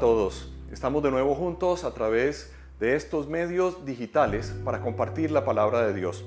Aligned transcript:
Todos, 0.00 0.52
estamos 0.72 1.02
de 1.04 1.10
nuevo 1.10 1.34
juntos 1.36 1.84
a 1.84 1.94
través 1.94 2.52
de 2.80 2.96
estos 2.96 3.28
medios 3.28 3.84
digitales 3.84 4.52
para 4.64 4.80
compartir 4.80 5.30
la 5.30 5.44
palabra 5.44 5.86
de 5.86 5.94
Dios. 5.94 6.24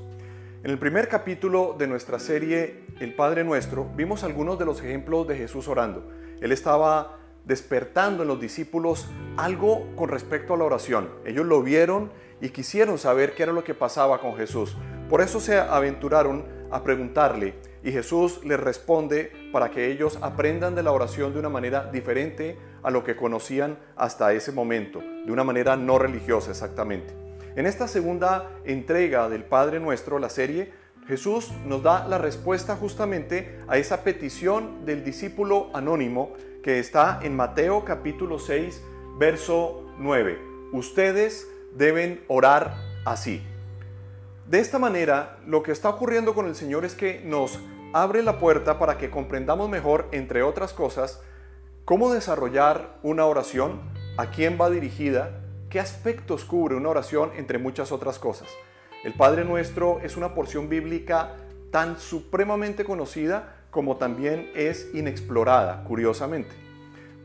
En 0.63 0.71
el 0.71 0.79
primer 0.79 1.09
capítulo 1.09 1.75
de 1.77 1.87
nuestra 1.87 2.17
serie 2.17 2.85
El 2.99 3.13
Padre 3.13 3.43
Nuestro 3.43 3.85
vimos 3.95 4.23
algunos 4.23 4.57
de 4.57 4.65
los 4.65 4.81
ejemplos 4.81 5.27
de 5.27 5.35
Jesús 5.35 5.67
orando. 5.67 6.09
Él 6.39 6.53
estaba 6.53 7.17
despertando 7.45 8.23
en 8.23 8.29
los 8.29 8.39
discípulos 8.39 9.07
algo 9.35 9.85
con 9.95 10.09
respecto 10.09 10.53
a 10.53 10.57
la 10.57 10.63
oración. 10.63 11.09
Ellos 11.25 11.45
lo 11.45 11.61
vieron 11.61 12.11
y 12.39 12.49
quisieron 12.49 12.97
saber 12.97 13.35
qué 13.35 13.43
era 13.43 13.51
lo 13.51 13.65
que 13.65 13.73
pasaba 13.73 14.21
con 14.21 14.35
Jesús. 14.37 14.77
Por 15.09 15.21
eso 15.21 15.41
se 15.41 15.57
aventuraron 15.57 16.45
a 16.71 16.83
preguntarle 16.83 17.55
y 17.83 17.91
Jesús 17.91 18.43
les 18.45 18.59
responde 18.59 19.31
para 19.51 19.71
que 19.71 19.91
ellos 19.91 20.19
aprendan 20.21 20.73
de 20.73 20.83
la 20.83 20.91
oración 20.91 21.33
de 21.33 21.39
una 21.39 21.49
manera 21.49 21.89
diferente 21.91 22.57
a 22.83 22.91
lo 22.91 23.03
que 23.03 23.15
conocían 23.15 23.77
hasta 23.95 24.33
ese 24.33 24.51
momento, 24.51 24.99
de 24.99 25.31
una 25.31 25.43
manera 25.43 25.75
no 25.75 25.97
religiosa 25.99 26.51
exactamente. 26.51 27.13
En 27.55 27.65
esta 27.65 27.87
segunda 27.87 28.51
entrega 28.65 29.29
del 29.29 29.43
Padre 29.43 29.79
Nuestro, 29.79 30.19
la 30.19 30.29
serie, 30.29 30.71
Jesús 31.07 31.51
nos 31.65 31.83
da 31.83 32.07
la 32.07 32.17
respuesta 32.17 32.75
justamente 32.75 33.59
a 33.67 33.77
esa 33.77 34.03
petición 34.03 34.85
del 34.85 35.03
discípulo 35.03 35.69
anónimo 35.73 36.33
que 36.61 36.79
está 36.79 37.19
en 37.23 37.35
Mateo 37.35 37.85
capítulo 37.85 38.39
6, 38.39 38.83
verso 39.17 39.85
9. 39.97 40.37
Ustedes 40.73 41.47
deben 41.75 42.23
orar 42.27 42.75
así. 43.05 43.41
De 44.47 44.59
esta 44.59 44.79
manera, 44.79 45.39
lo 45.45 45.63
que 45.63 45.71
está 45.71 45.89
ocurriendo 45.89 46.35
con 46.35 46.45
el 46.45 46.55
Señor 46.55 46.85
es 46.85 46.93
que 46.93 47.21
nos 47.23 47.59
abre 47.93 48.21
la 48.21 48.37
puerta 48.37 48.79
para 48.79 48.97
que 48.97 49.09
comprendamos 49.09 49.69
mejor, 49.69 50.07
entre 50.11 50.43
otras 50.43 50.73
cosas, 50.73 51.21
cómo 51.87 52.13
desarrollar 52.13 52.97
una 53.01 53.25
oración, 53.25 53.79
a 54.17 54.29
quién 54.29 54.57
va 54.59 54.69
dirigida, 54.69 55.39
qué 55.69 55.79
aspectos 55.79 56.43
cubre 56.43 56.75
una 56.75 56.89
oración, 56.89 57.31
entre 57.37 57.59
muchas 57.59 57.93
otras 57.93 58.19
cosas. 58.19 58.49
El 59.05 59.13
Padre 59.13 59.45
Nuestro 59.45 60.01
es 60.01 60.17
una 60.17 60.33
porción 60.33 60.67
bíblica 60.67 61.37
tan 61.71 61.97
supremamente 61.97 62.83
conocida 62.83 63.55
como 63.71 63.95
también 63.95 64.51
es 64.53 64.89
inexplorada, 64.93 65.85
curiosamente. 65.85 66.53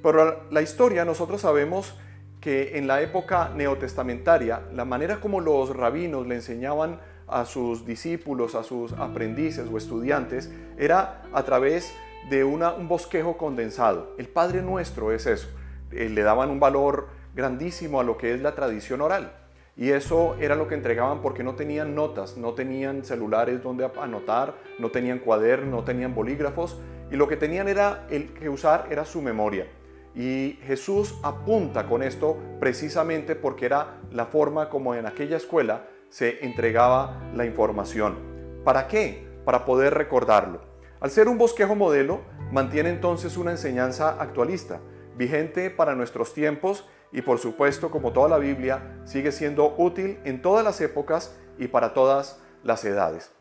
Pero 0.00 0.44
la 0.52 0.62
historia 0.62 1.05
nosotros 1.05 1.40
sabemos 1.40 1.96
que 2.40 2.78
en 2.78 2.86
la 2.86 3.02
época 3.02 3.50
neotestamentaria, 3.56 4.62
la 4.72 4.84
manera 4.84 5.20
como 5.20 5.40
los 5.40 5.74
rabinos 5.74 6.28
le 6.28 6.36
enseñaban 6.36 7.00
a 7.27 7.46
sus 7.46 7.84
discípulos, 7.84 8.55
a 8.55 8.62
sus 8.62 8.92
aprendices 8.92 9.66
o 9.68 9.77
estudiantes, 9.77 10.52
era 10.78 11.24
a 11.33 11.42
través 11.42 11.92
de 11.92 12.11
una, 12.44 12.72
un 12.72 12.88
bosquejo 12.88 13.36
condensado. 13.36 14.14
El 14.18 14.28
Padre 14.28 14.62
Nuestro 14.62 15.12
es 15.12 15.27
eso. 15.27 15.48
Eh, 15.90 16.08
le 16.08 16.22
daban 16.22 16.50
un 16.50 16.60
valor 16.60 17.08
grandísimo 17.34 18.00
a 18.00 18.05
lo 18.05 18.16
que 18.16 18.34
es 18.34 18.40
la 18.40 18.55
tradición 18.55 19.00
oral. 19.00 19.33
Y 19.77 19.90
eso 19.90 20.36
era 20.38 20.55
lo 20.55 20.68
que 20.68 20.74
entregaban 20.74 21.22
porque 21.22 21.42
no 21.42 21.55
tenían 21.55 21.94
notas, 21.94 22.36
no 22.36 22.52
tenían 22.52 23.05
celulares 23.05 23.62
donde 23.62 23.90
anotar, 24.00 24.55
no 24.78 24.90
tenían 24.90 25.18
cuadernos, 25.18 25.70
no 25.70 25.84
tenían 25.84 26.14
bolígrafos. 26.14 26.78
Y 27.11 27.16
lo 27.16 27.28
que 27.28 27.36
tenían 27.36 27.68
era 27.68 28.06
el 28.11 28.32
que 28.34 28.48
usar 28.48 28.88
era 28.90 29.05
su 29.05 29.22
memoria. 29.22 29.66
Y 30.14 30.58
Jesús 30.66 31.18
apunta 31.22 31.86
con 31.86 32.02
esto 32.02 32.36
precisamente 32.61 33.34
porque 33.34 33.66
era 33.66 34.00
la 34.11 34.27
forma 34.27 34.68
como 34.68 34.94
en 34.94 35.06
aquella 35.06 35.38
escuela 35.38 35.86
se 36.11 36.44
entregaba 36.44 37.30
la 37.34 37.46
información. 37.46 38.16
¿Para 38.64 38.86
qué? 38.88 39.27
Para 39.46 39.64
poder 39.64 39.94
recordarlo. 39.94 40.71
Al 41.02 41.11
ser 41.11 41.27
un 41.27 41.36
bosquejo 41.36 41.74
modelo, 41.74 42.20
mantiene 42.52 42.89
entonces 42.89 43.36
una 43.36 43.51
enseñanza 43.51 44.11
actualista, 44.23 44.80
vigente 45.17 45.68
para 45.68 45.96
nuestros 45.96 46.33
tiempos 46.33 46.89
y 47.11 47.23
por 47.23 47.40
supuesto, 47.40 47.90
como 47.90 48.13
toda 48.13 48.29
la 48.29 48.39
Biblia, 48.39 49.01
sigue 49.05 49.33
siendo 49.33 49.74
útil 49.79 50.20
en 50.24 50.41
todas 50.41 50.64
las 50.64 50.80
épocas 50.80 51.36
y 51.58 51.67
para 51.67 51.92
todas 51.92 52.41
las 52.62 52.85
edades. 52.85 53.33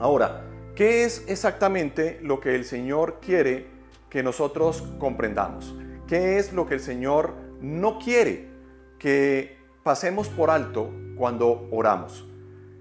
Ahora, 0.00 0.44
¿qué 0.74 1.04
es 1.04 1.24
exactamente 1.28 2.18
lo 2.20 2.40
que 2.40 2.56
el 2.56 2.64
Señor 2.64 3.20
quiere 3.20 3.68
que 4.08 4.24
nosotros 4.24 4.82
comprendamos? 4.98 5.76
¿Qué 6.08 6.38
es 6.38 6.52
lo 6.52 6.66
que 6.66 6.74
el 6.74 6.80
Señor 6.80 7.32
no 7.60 8.00
quiere 8.00 8.50
que 8.98 9.56
pasemos 9.82 10.28
por 10.28 10.50
alto 10.50 10.90
cuando 11.16 11.68
oramos. 11.70 12.29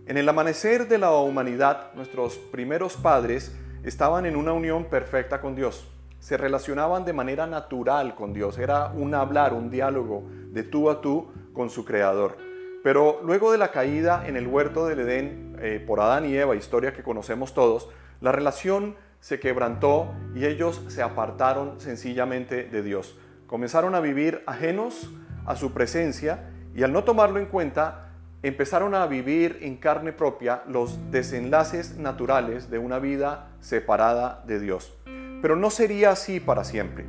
En 0.10 0.18
el 0.18 0.28
amanecer 0.28 0.88
de 0.88 0.98
la 0.98 1.12
humanidad, 1.12 1.94
nuestros 1.94 2.36
primeros 2.36 2.98
padres 2.98 3.56
estaban 3.84 4.26
en 4.26 4.38
una 4.38 4.54
unión 4.54 4.86
perfecta 4.86 5.40
con 5.40 5.54
Dios. 5.54 5.88
Se 6.20 6.36
relacionaban 6.36 7.06
de 7.06 7.14
manera 7.14 7.46
natural 7.46 8.16
con 8.16 8.34
Dios. 8.34 8.58
Era 8.58 8.88
un 8.88 9.14
hablar, 9.14 9.54
un 9.54 9.70
diálogo 9.70 10.24
de 10.52 10.64
tú 10.64 10.90
a 10.90 11.00
tú 11.00 11.28
con 11.54 11.70
su 11.70 11.86
Creador. 11.86 12.38
Pero 12.84 13.22
luego 13.24 13.52
de 13.52 13.60
la 13.60 13.70
caída 13.70 14.26
en 14.26 14.36
el 14.36 14.48
huerto 14.48 14.88
del 14.88 15.02
Edén 15.02 15.56
eh, 15.60 15.84
por 15.86 16.00
Adán 16.00 16.26
y 16.26 16.36
Eva, 16.36 16.56
historia 16.56 16.92
que 16.92 17.04
conocemos 17.04 17.54
todos, 17.54 17.88
la 18.20 18.32
relación 18.32 18.96
se 19.20 19.40
quebrantó 19.40 20.12
y 20.34 20.48
ellos 20.48 20.82
se 20.88 21.04
apartaron 21.04 21.80
sencillamente 21.80 22.64
de 22.64 22.82
Dios. 22.82 23.16
Comenzaron 23.46 23.94
a 23.94 24.00
vivir 24.00 24.42
ajenos 24.48 25.12
a 25.46 25.56
su 25.56 25.72
presencia 25.72 26.50
y 26.74 26.82
al 26.82 26.94
no 26.94 27.04
tomarlo 27.04 27.38
en 27.38 27.46
cuenta, 27.46 28.09
empezaron 28.42 28.96
a 28.96 29.06
vivir 29.06 29.60
en 29.62 29.78
carne 29.78 30.14
propia 30.14 30.64
los 30.68 31.12
desenlaces 31.12 31.98
naturales 31.98 32.70
de 32.70 32.78
una 32.78 33.00
vida 33.00 33.50
separada 33.60 34.44
de 34.48 34.60
Dios. 34.60 34.94
Pero 35.42 35.56
no 35.56 35.70
sería 35.70 36.12
así 36.12 36.40
para 36.40 36.64
siempre. 36.64 37.06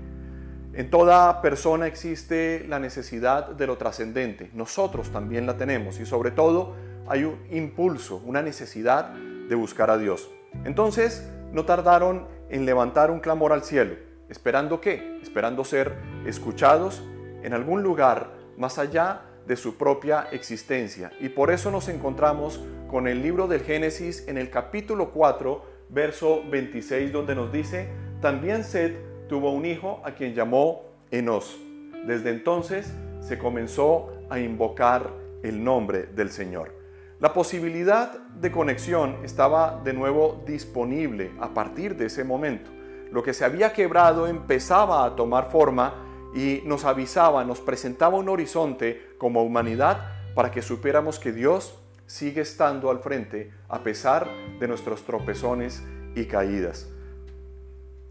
En 0.72 0.90
toda 0.90 1.42
persona 1.42 1.86
existe 1.86 2.64
la 2.68 2.78
necesidad 2.78 3.48
de 3.48 3.66
lo 3.66 3.76
trascendente. 3.76 4.50
Nosotros 4.54 5.10
también 5.10 5.46
la 5.46 5.56
tenemos 5.56 5.98
y 6.00 6.06
sobre 6.06 6.30
todo 6.30 6.74
hay 7.08 7.24
un 7.24 7.38
impulso, 7.50 8.22
una 8.24 8.40
necesidad 8.40 9.10
de 9.10 9.54
buscar 9.54 9.90
a 9.90 9.98
Dios. 9.98 10.30
Entonces 10.64 11.28
no 11.52 11.64
tardaron 11.64 12.26
en 12.50 12.66
levantar 12.66 13.10
un 13.10 13.20
clamor 13.20 13.52
al 13.52 13.64
cielo. 13.64 13.94
¿Esperando 14.28 14.80
qué? 14.80 15.18
Esperando 15.22 15.64
ser 15.64 15.96
escuchados 16.24 17.02
en 17.42 17.52
algún 17.52 17.82
lugar 17.82 18.30
más 18.56 18.78
allá 18.78 19.22
de 19.50 19.56
su 19.56 19.76
propia 19.76 20.28
existencia. 20.30 21.10
Y 21.18 21.28
por 21.28 21.50
eso 21.50 21.72
nos 21.72 21.88
encontramos 21.88 22.64
con 22.88 23.08
el 23.08 23.20
libro 23.20 23.48
del 23.48 23.62
Génesis 23.62 24.28
en 24.28 24.38
el 24.38 24.48
capítulo 24.48 25.10
4, 25.10 25.64
verso 25.88 26.44
26, 26.48 27.10
donde 27.10 27.34
nos 27.34 27.50
dice, 27.50 27.88
también 28.20 28.62
Seth 28.62 28.94
tuvo 29.28 29.50
un 29.50 29.66
hijo 29.66 30.00
a 30.04 30.12
quien 30.12 30.34
llamó 30.34 30.82
Enos. 31.10 31.58
Desde 32.06 32.30
entonces 32.30 32.94
se 33.18 33.38
comenzó 33.38 34.12
a 34.30 34.38
invocar 34.38 35.10
el 35.42 35.64
nombre 35.64 36.04
del 36.04 36.30
Señor. 36.30 36.72
La 37.18 37.32
posibilidad 37.32 38.20
de 38.20 38.52
conexión 38.52 39.16
estaba 39.24 39.80
de 39.82 39.94
nuevo 39.94 40.44
disponible 40.46 41.32
a 41.40 41.52
partir 41.52 41.96
de 41.96 42.06
ese 42.06 42.22
momento. 42.22 42.70
Lo 43.10 43.24
que 43.24 43.34
se 43.34 43.44
había 43.44 43.72
quebrado 43.72 44.28
empezaba 44.28 45.04
a 45.04 45.16
tomar 45.16 45.50
forma 45.50 46.06
y 46.34 46.62
nos 46.64 46.84
avisaba, 46.84 47.44
nos 47.44 47.60
presentaba 47.60 48.16
un 48.16 48.28
horizonte 48.28 49.14
como 49.18 49.42
humanidad 49.42 50.08
para 50.34 50.50
que 50.50 50.62
supiéramos 50.62 51.18
que 51.18 51.32
Dios 51.32 51.76
sigue 52.06 52.40
estando 52.40 52.90
al 52.90 53.00
frente 53.00 53.52
a 53.68 53.82
pesar 53.82 54.28
de 54.58 54.68
nuestros 54.68 55.04
tropezones 55.04 55.82
y 56.14 56.24
caídas. 56.26 56.88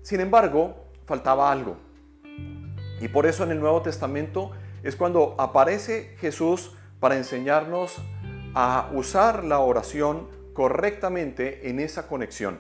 Sin 0.01 0.21
embargo, 0.21 0.86
faltaba 1.06 1.51
algo. 1.51 1.77
Y 3.01 3.07
por 3.07 3.25
eso 3.25 3.44
en 3.44 3.51
el 3.51 3.60
Nuevo 3.60 3.81
Testamento 3.81 4.51
es 4.83 4.95
cuando 4.95 5.36
aparece 5.38 6.16
Jesús 6.19 6.71
para 7.00 7.18
enseñarnos 7.18 7.98
a 8.54 8.89
usar 8.94 9.44
la 9.44 9.60
oración 9.60 10.27
correctamente 10.54 11.69
en 11.69 11.80
esa 11.80 12.07
conexión, 12.07 12.60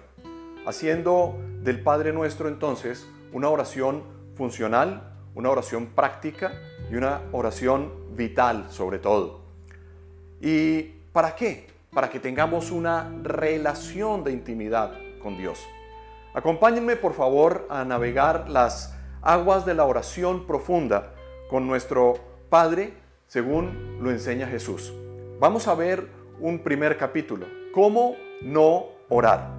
haciendo 0.65 1.37
del 1.61 1.81
Padre 1.81 2.13
Nuestro 2.13 2.47
entonces 2.47 3.07
una 3.33 3.49
oración 3.49 4.03
funcional, 4.35 5.08
una 5.35 5.49
oración 5.49 5.87
práctica 5.87 6.53
y 6.91 6.95
una 6.95 7.21
oración 7.31 8.15
vital 8.15 8.67
sobre 8.69 8.99
todo. 8.99 9.41
¿Y 10.41 10.83
para 11.11 11.35
qué? 11.35 11.67
Para 11.91 12.09
que 12.09 12.19
tengamos 12.19 12.71
una 12.71 13.11
relación 13.23 14.23
de 14.23 14.31
intimidad 14.31 14.93
con 15.21 15.37
Dios. 15.37 15.59
Acompáñenme 16.33 16.95
por 16.95 17.13
favor 17.13 17.67
a 17.69 17.83
navegar 17.83 18.49
las 18.49 18.95
aguas 19.21 19.65
de 19.65 19.73
la 19.73 19.85
oración 19.85 20.45
profunda 20.45 21.13
con 21.49 21.67
nuestro 21.67 22.19
Padre 22.49 22.93
según 23.27 23.97
lo 24.01 24.11
enseña 24.11 24.47
Jesús. 24.47 24.93
Vamos 25.39 25.67
a 25.67 25.75
ver 25.75 26.07
un 26.39 26.59
primer 26.59 26.97
capítulo, 26.97 27.47
cómo 27.73 28.15
no 28.41 28.85
orar. 29.09 29.49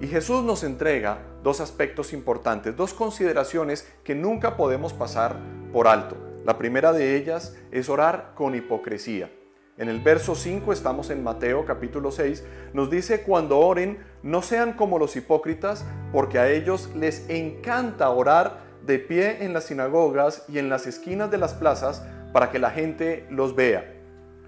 Y 0.00 0.06
Jesús 0.06 0.42
nos 0.42 0.64
entrega 0.64 1.18
dos 1.42 1.60
aspectos 1.60 2.12
importantes, 2.12 2.76
dos 2.76 2.94
consideraciones 2.94 3.88
que 4.04 4.14
nunca 4.14 4.56
podemos 4.56 4.92
pasar 4.92 5.36
por 5.72 5.88
alto. 5.88 6.16
La 6.44 6.58
primera 6.58 6.92
de 6.92 7.16
ellas 7.16 7.56
es 7.70 7.88
orar 7.88 8.32
con 8.34 8.54
hipocresía. 8.54 9.30
En 9.78 9.88
el 9.88 10.00
verso 10.00 10.34
5, 10.34 10.72
estamos 10.72 11.10
en 11.10 11.24
Mateo 11.24 11.64
capítulo 11.64 12.10
6, 12.10 12.44
nos 12.74 12.90
dice, 12.90 13.22
cuando 13.22 13.58
oren, 13.58 14.04
no 14.22 14.42
sean 14.42 14.74
como 14.74 14.98
los 14.98 15.16
hipócritas, 15.16 15.84
porque 16.12 16.38
a 16.38 16.50
ellos 16.50 16.90
les 16.94 17.28
encanta 17.30 18.10
orar 18.10 18.58
de 18.84 18.98
pie 18.98 19.44
en 19.44 19.52
las 19.52 19.64
sinagogas 19.64 20.44
y 20.48 20.58
en 20.58 20.68
las 20.68 20.86
esquinas 20.86 21.30
de 21.30 21.38
las 21.38 21.54
plazas 21.54 22.04
para 22.32 22.50
que 22.50 22.58
la 22.58 22.70
gente 22.70 23.26
los 23.30 23.54
vea. 23.54 23.94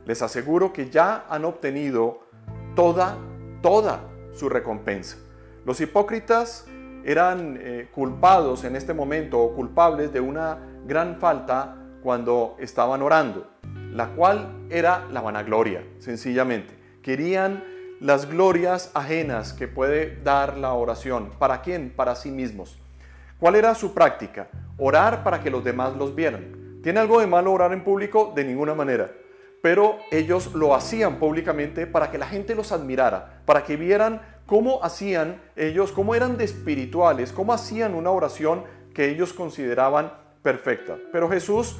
Les 0.04 0.20
aseguro 0.20 0.72
que 0.72 0.90
ya 0.90 1.24
han 1.28 1.44
obtenido 1.44 2.20
toda, 2.76 3.16
toda 3.62 4.02
su 4.32 4.48
recompensa. 4.48 5.16
Los 5.64 5.80
hipócritas 5.80 6.66
eran 7.04 7.58
eh, 7.60 7.88
culpados 7.92 8.64
en 8.64 8.76
este 8.76 8.94
momento 8.94 9.38
o 9.40 9.54
culpables 9.54 10.12
de 10.12 10.20
una 10.20 10.58
gran 10.86 11.18
falta 11.18 11.76
cuando 12.02 12.56
estaban 12.58 13.02
orando, 13.02 13.46
la 13.92 14.08
cual 14.08 14.66
era 14.70 15.06
la 15.10 15.20
vanagloria, 15.20 15.84
sencillamente. 15.98 16.74
Querían 17.02 17.64
las 18.00 18.28
glorias 18.28 18.90
ajenas 18.94 19.52
que 19.52 19.68
puede 19.68 20.16
dar 20.22 20.56
la 20.56 20.72
oración. 20.72 21.30
¿Para 21.38 21.62
quién? 21.62 21.90
Para 21.94 22.14
sí 22.14 22.30
mismos. 22.30 22.78
¿Cuál 23.38 23.54
era 23.54 23.74
su 23.74 23.94
práctica? 23.94 24.48
Orar 24.78 25.22
para 25.22 25.40
que 25.40 25.50
los 25.50 25.64
demás 25.64 25.96
los 25.96 26.14
vieran. 26.14 26.80
¿Tiene 26.82 27.00
algo 27.00 27.20
de 27.20 27.26
malo 27.26 27.52
orar 27.52 27.72
en 27.72 27.84
público? 27.84 28.32
De 28.34 28.44
ninguna 28.44 28.74
manera. 28.74 29.10
Pero 29.62 29.98
ellos 30.10 30.54
lo 30.54 30.74
hacían 30.74 31.16
públicamente 31.16 31.86
para 31.86 32.10
que 32.10 32.18
la 32.18 32.26
gente 32.26 32.54
los 32.54 32.72
admirara, 32.72 33.40
para 33.46 33.64
que 33.64 33.76
vieran 33.76 34.20
cómo 34.46 34.82
hacían 34.82 35.40
ellos, 35.56 35.92
cómo 35.92 36.14
eran 36.14 36.36
de 36.36 36.44
espirituales, 36.44 37.32
cómo 37.32 37.52
hacían 37.52 37.94
una 37.94 38.10
oración 38.10 38.64
que 38.92 39.10
ellos 39.10 39.32
consideraban 39.32 40.12
perfecta. 40.42 40.96
Pero 41.12 41.28
Jesús, 41.28 41.76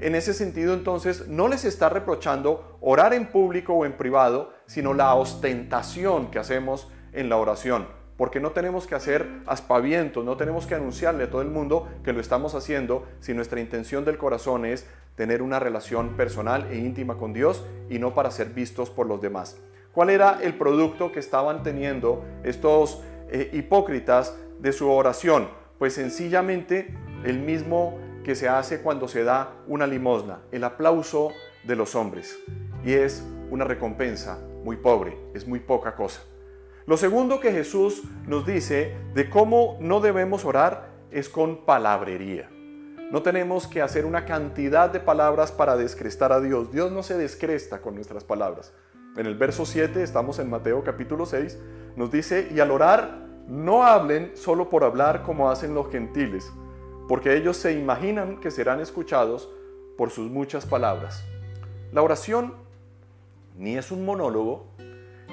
en 0.00 0.14
ese 0.14 0.34
sentido, 0.34 0.74
entonces, 0.74 1.28
no 1.28 1.48
les 1.48 1.64
está 1.64 1.88
reprochando 1.88 2.78
orar 2.80 3.14
en 3.14 3.26
público 3.26 3.74
o 3.74 3.84
en 3.84 3.96
privado, 3.96 4.52
sino 4.66 4.94
la 4.94 5.14
ostentación 5.14 6.30
que 6.30 6.38
hacemos 6.38 6.88
en 7.12 7.28
la 7.28 7.36
oración. 7.36 7.86
Porque 8.16 8.38
no 8.38 8.52
tenemos 8.52 8.86
que 8.86 8.94
hacer 8.94 9.28
aspavientos, 9.46 10.24
no 10.24 10.36
tenemos 10.36 10.66
que 10.66 10.76
anunciarle 10.76 11.24
a 11.24 11.30
todo 11.30 11.42
el 11.42 11.50
mundo 11.50 11.88
que 12.04 12.12
lo 12.12 12.20
estamos 12.20 12.54
haciendo 12.54 13.06
si 13.18 13.34
nuestra 13.34 13.60
intención 13.60 14.04
del 14.04 14.18
corazón 14.18 14.64
es 14.64 14.86
tener 15.16 15.42
una 15.42 15.58
relación 15.58 16.10
personal 16.10 16.68
e 16.70 16.78
íntima 16.78 17.16
con 17.16 17.32
Dios 17.32 17.64
y 17.90 17.98
no 17.98 18.14
para 18.14 18.30
ser 18.30 18.50
vistos 18.50 18.90
por 18.90 19.06
los 19.06 19.20
demás. 19.20 19.58
¿Cuál 19.94 20.10
era 20.10 20.40
el 20.42 20.58
producto 20.58 21.12
que 21.12 21.20
estaban 21.20 21.62
teniendo 21.62 22.24
estos 22.42 23.00
eh, 23.30 23.50
hipócritas 23.52 24.36
de 24.58 24.72
su 24.72 24.90
oración? 24.90 25.48
Pues 25.78 25.94
sencillamente 25.94 26.92
el 27.24 27.38
mismo 27.38 27.96
que 28.24 28.34
se 28.34 28.48
hace 28.48 28.82
cuando 28.82 29.06
se 29.06 29.22
da 29.22 29.52
una 29.68 29.86
limosna, 29.86 30.40
el 30.50 30.64
aplauso 30.64 31.30
de 31.62 31.76
los 31.76 31.94
hombres. 31.94 32.36
Y 32.84 32.94
es 32.94 33.24
una 33.50 33.64
recompensa 33.64 34.40
muy 34.64 34.76
pobre, 34.76 35.16
es 35.32 35.46
muy 35.46 35.60
poca 35.60 35.94
cosa. 35.94 36.22
Lo 36.86 36.96
segundo 36.96 37.38
que 37.38 37.52
Jesús 37.52 38.02
nos 38.26 38.44
dice 38.44 38.96
de 39.14 39.30
cómo 39.30 39.78
no 39.80 40.00
debemos 40.00 40.44
orar 40.44 40.90
es 41.12 41.28
con 41.28 41.64
palabrería. 41.64 42.50
No 43.12 43.22
tenemos 43.22 43.68
que 43.68 43.80
hacer 43.80 44.06
una 44.06 44.24
cantidad 44.24 44.90
de 44.90 44.98
palabras 44.98 45.52
para 45.52 45.76
descrestar 45.76 46.32
a 46.32 46.40
Dios. 46.40 46.72
Dios 46.72 46.90
no 46.90 47.04
se 47.04 47.16
descresta 47.16 47.80
con 47.80 47.94
nuestras 47.94 48.24
palabras. 48.24 48.72
En 49.16 49.26
el 49.26 49.36
verso 49.36 49.64
7, 49.64 50.02
estamos 50.02 50.40
en 50.40 50.50
Mateo 50.50 50.82
capítulo 50.82 51.24
6, 51.24 51.56
nos 51.94 52.10
dice, 52.10 52.48
y 52.52 52.58
al 52.58 52.72
orar, 52.72 53.28
no 53.46 53.84
hablen 53.84 54.32
solo 54.36 54.68
por 54.68 54.82
hablar 54.82 55.22
como 55.22 55.52
hacen 55.52 55.72
los 55.72 55.88
gentiles, 55.92 56.52
porque 57.08 57.36
ellos 57.36 57.56
se 57.56 57.74
imaginan 57.74 58.40
que 58.40 58.50
serán 58.50 58.80
escuchados 58.80 59.48
por 59.96 60.10
sus 60.10 60.28
muchas 60.32 60.66
palabras. 60.66 61.24
La 61.92 62.02
oración 62.02 62.54
ni 63.56 63.76
es 63.76 63.92
un 63.92 64.04
monólogo, 64.04 64.66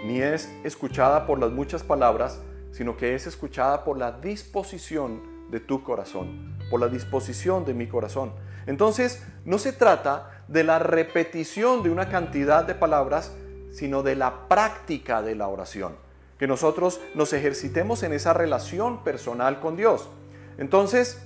ni 0.05 0.21
es 0.21 0.47
escuchada 0.63 1.25
por 1.25 1.39
las 1.39 1.51
muchas 1.51 1.81
palabras, 1.81 2.39
sino 2.71 2.97
que 2.97 3.15
es 3.15 3.25
escuchada 3.25 3.83
por 3.83 3.97
la 3.97 4.11
disposición 4.11 5.23
de 5.49 5.59
tu 5.59 5.83
corazón, 5.83 6.55
por 6.69 6.79
la 6.79 6.87
disposición 6.87 7.65
de 7.65 7.73
mi 7.73 7.87
corazón. 7.87 8.33
Entonces, 8.67 9.25
no 9.43 9.57
se 9.57 9.73
trata 9.73 10.43
de 10.47 10.63
la 10.63 10.77
repetición 10.77 11.81
de 11.81 11.89
una 11.89 12.09
cantidad 12.09 12.63
de 12.63 12.75
palabras, 12.75 13.35
sino 13.71 14.03
de 14.03 14.15
la 14.15 14.47
práctica 14.47 15.21
de 15.21 15.35
la 15.35 15.47
oración. 15.47 15.95
Que 16.37 16.47
nosotros 16.47 16.99
nos 17.15 17.33
ejercitemos 17.33 18.03
en 18.03 18.13
esa 18.13 18.33
relación 18.33 19.03
personal 19.03 19.59
con 19.59 19.75
Dios. 19.75 20.09
Entonces, 20.57 21.21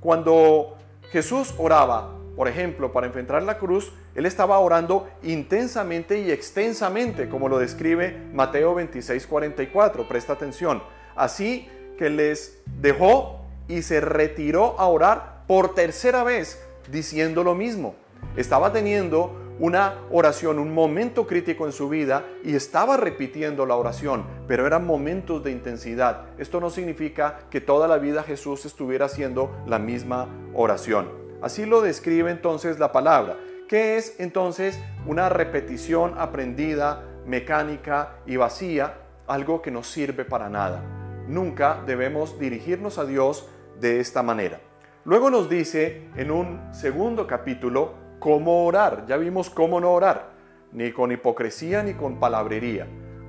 cuando 0.00 0.76
Jesús 1.10 1.54
oraba, 1.58 2.14
por 2.36 2.48
ejemplo, 2.48 2.92
para 2.92 3.06
enfrentar 3.06 3.42
la 3.42 3.58
cruz, 3.58 3.92
él 4.14 4.26
estaba 4.26 4.58
orando 4.58 5.08
intensamente 5.22 6.20
y 6.20 6.30
extensamente, 6.30 7.28
como 7.28 7.48
lo 7.48 7.58
describe 7.58 8.28
Mateo 8.32 8.74
26, 8.74 9.26
44. 9.26 10.08
Presta 10.08 10.34
atención. 10.34 10.82
Así 11.16 11.68
que 11.98 12.10
les 12.10 12.60
dejó 12.80 13.40
y 13.66 13.82
se 13.82 14.00
retiró 14.00 14.78
a 14.78 14.86
orar 14.86 15.44
por 15.46 15.74
tercera 15.74 16.22
vez, 16.22 16.62
diciendo 16.90 17.42
lo 17.42 17.54
mismo. 17.54 17.94
Estaba 18.36 18.72
teniendo 18.72 19.47
una 19.60 19.98
oración, 20.10 20.58
un 20.58 20.72
momento 20.72 21.26
crítico 21.26 21.66
en 21.66 21.72
su 21.72 21.88
vida 21.88 22.24
y 22.44 22.54
estaba 22.54 22.96
repitiendo 22.96 23.66
la 23.66 23.76
oración, 23.76 24.24
pero 24.46 24.66
eran 24.66 24.86
momentos 24.86 25.42
de 25.42 25.50
intensidad. 25.50 26.26
Esto 26.38 26.60
no 26.60 26.70
significa 26.70 27.40
que 27.50 27.60
toda 27.60 27.88
la 27.88 27.98
vida 27.98 28.22
Jesús 28.22 28.64
estuviera 28.66 29.06
haciendo 29.06 29.50
la 29.66 29.78
misma 29.78 30.28
oración. 30.54 31.08
Así 31.42 31.66
lo 31.66 31.80
describe 31.80 32.30
entonces 32.30 32.78
la 32.78 32.92
palabra. 32.92 33.36
¿Qué 33.68 33.96
es 33.96 34.18
entonces 34.18 34.80
una 35.06 35.28
repetición 35.28 36.14
aprendida, 36.18 37.04
mecánica 37.26 38.16
y 38.26 38.36
vacía? 38.36 38.94
Algo 39.26 39.60
que 39.60 39.70
no 39.70 39.82
sirve 39.82 40.24
para 40.24 40.48
nada. 40.48 40.82
Nunca 41.28 41.82
debemos 41.86 42.38
dirigirnos 42.38 42.96
a 42.98 43.04
Dios 43.04 43.48
de 43.78 44.00
esta 44.00 44.22
manera. 44.22 44.60
Luego 45.04 45.30
nos 45.30 45.48
dice 45.48 46.08
en 46.16 46.30
un 46.30 46.60
segundo 46.72 47.26
capítulo 47.26 48.07
cómo 48.18 48.64
orar. 48.64 49.04
Ya 49.06 49.16
vimos 49.16 49.50
cómo 49.50 49.80
no 49.80 49.92
orar, 49.92 50.30
ni 50.72 50.92
con 50.92 51.12
hipocresía 51.12 51.82
ni 51.82 51.94
con 51.94 52.18
palabrería. 52.18 52.86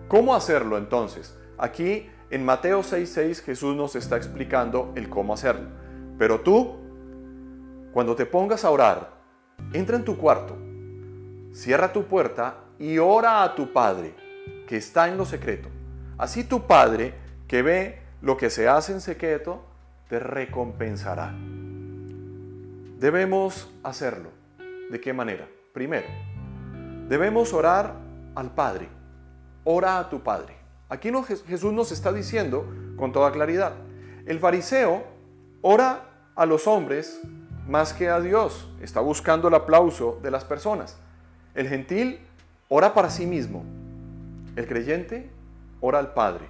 ¿Cómo 0.08 0.36
hacerlo 0.36 0.77
entonces? 0.77 1.38
Aquí 1.58 2.10
en 2.29 2.46
Mateo 2.46 2.81
6:6 2.81 3.41
Jesús 3.41 3.75
nos 3.75 3.96
está 3.96 4.17
explicando 4.17 4.91
el 4.96 5.10
cómo 5.10 5.34
hacerlo. 5.34 5.69
Pero 6.17 6.41
tú, 6.41 6.77
cuando 7.93 8.15
te 8.15 8.25
pongas 8.25 8.65
a 8.65 8.72
orar, 8.72 9.13
entra 9.74 9.96
en 9.96 10.05
tu 10.05 10.17
cuarto, 10.17 10.58
cierra 11.53 11.91
tu 11.91 12.03
puerta 12.03 12.58
y 12.77 12.98
ora 12.98 13.43
a 13.43 13.55
tu 13.55 13.74
Padre, 13.74 14.13
que 14.67 14.77
está 14.77 15.08
en 15.10 15.17
lo 15.17 15.25
secreto. 15.25 15.69
Así 16.17 16.43
tu 16.43 16.67
Padre, 16.67 17.13
que 17.48 17.62
ve 17.62 18.01
lo 18.22 18.38
que 18.38 18.50
se 18.50 18.67
hace 18.67 18.91
en 18.91 19.01
secreto, 19.01 19.63
te 20.10 20.19
recompensará. 20.19 21.34
Debemos 23.00 23.72
hacerlo. 23.84 24.38
¿De 24.89 25.00
qué 25.00 25.13
manera? 25.13 25.48
Primero, 25.74 26.08
debemos 27.08 27.53
orar 27.53 27.93
al 28.36 28.53
Padre. 28.53 28.89
Ora 29.63 30.00
a 30.00 30.10
tu 30.10 30.22
Padre. 30.22 30.55
Aquí 30.89 31.12
Jesús 31.48 31.72
nos 31.72 31.91
está 31.91 32.12
diciendo 32.12 32.65
con 32.98 33.12
toda 33.12 33.31
claridad. 33.31 33.74
El 34.25 34.39
fariseo 34.39 35.03
ora 35.62 36.05
a 36.36 36.46
los 36.46 36.65
hombres 36.65 37.22
más 37.67 37.93
que 37.93 38.10
a 38.10 38.19
Dios. 38.19 38.67
Está 38.81 39.00
buscando 39.00 39.48
el 39.48 39.53
aplauso 39.53 40.19
de 40.24 40.31
las 40.31 40.43
personas. 40.43 40.98
El 41.53 41.67
gentil 41.67 42.19
ora 42.67 42.93
para 42.96 43.12
sí 43.12 43.27
mismo. 43.27 43.63
El 44.55 44.67
creyente 44.67 45.29
ora 45.81 46.00
al 46.00 46.13
Padre. 46.13 46.48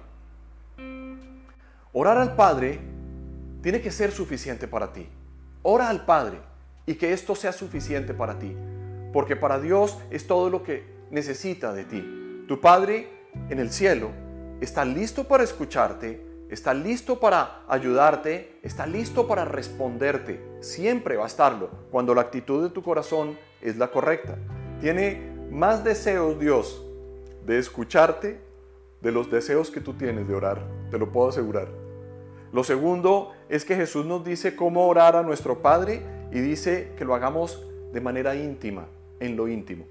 Orar 1.92 2.16
al 2.18 2.36
Padre 2.36 2.80
tiene 3.62 3.82
que 3.82 3.90
ser 3.90 4.12
suficiente 4.12 4.66
para 4.66 4.92
ti. 4.92 5.06
Ora 5.62 5.90
al 5.90 6.06
Padre 6.06 6.49
y 6.90 6.96
que 6.96 7.12
esto 7.12 7.36
sea 7.36 7.52
suficiente 7.52 8.14
para 8.14 8.40
ti, 8.40 8.52
porque 9.12 9.36
para 9.36 9.60
Dios 9.60 9.96
es 10.10 10.26
todo 10.26 10.50
lo 10.50 10.64
que 10.64 10.82
necesita 11.12 11.72
de 11.72 11.84
ti. 11.84 12.44
Tu 12.48 12.60
Padre 12.60 13.08
en 13.48 13.60
el 13.60 13.70
cielo 13.70 14.10
está 14.60 14.84
listo 14.84 15.28
para 15.28 15.44
escucharte, 15.44 16.20
está 16.48 16.74
listo 16.74 17.20
para 17.20 17.62
ayudarte, 17.68 18.58
está 18.64 18.88
listo 18.88 19.28
para 19.28 19.44
responderte. 19.44 20.40
Siempre 20.58 21.16
va 21.16 21.22
a 21.22 21.28
estarlo 21.28 21.70
cuando 21.92 22.12
la 22.12 22.22
actitud 22.22 22.60
de 22.60 22.70
tu 22.70 22.82
corazón 22.82 23.38
es 23.62 23.76
la 23.76 23.92
correcta. 23.92 24.36
Tiene 24.80 25.32
más 25.48 25.84
deseos 25.84 26.40
Dios 26.40 26.84
de 27.46 27.60
escucharte 27.60 28.40
de 29.00 29.12
los 29.12 29.30
deseos 29.30 29.70
que 29.70 29.80
tú 29.80 29.92
tienes 29.92 30.26
de 30.26 30.34
orar, 30.34 30.60
te 30.90 30.98
lo 30.98 31.12
puedo 31.12 31.28
asegurar. 31.28 31.68
Lo 32.52 32.64
segundo 32.64 33.30
es 33.48 33.64
que 33.64 33.76
Jesús 33.76 34.06
nos 34.06 34.24
dice 34.24 34.56
cómo 34.56 34.88
orar 34.88 35.14
a 35.14 35.22
nuestro 35.22 35.62
Padre 35.62 36.18
y 36.32 36.40
dice 36.40 36.92
que 36.96 37.04
lo 37.04 37.14
hagamos 37.14 37.64
de 37.92 38.00
manera 38.00 38.34
íntima, 38.34 38.86
en 39.18 39.36
lo 39.36 39.48
íntimo. 39.48 39.86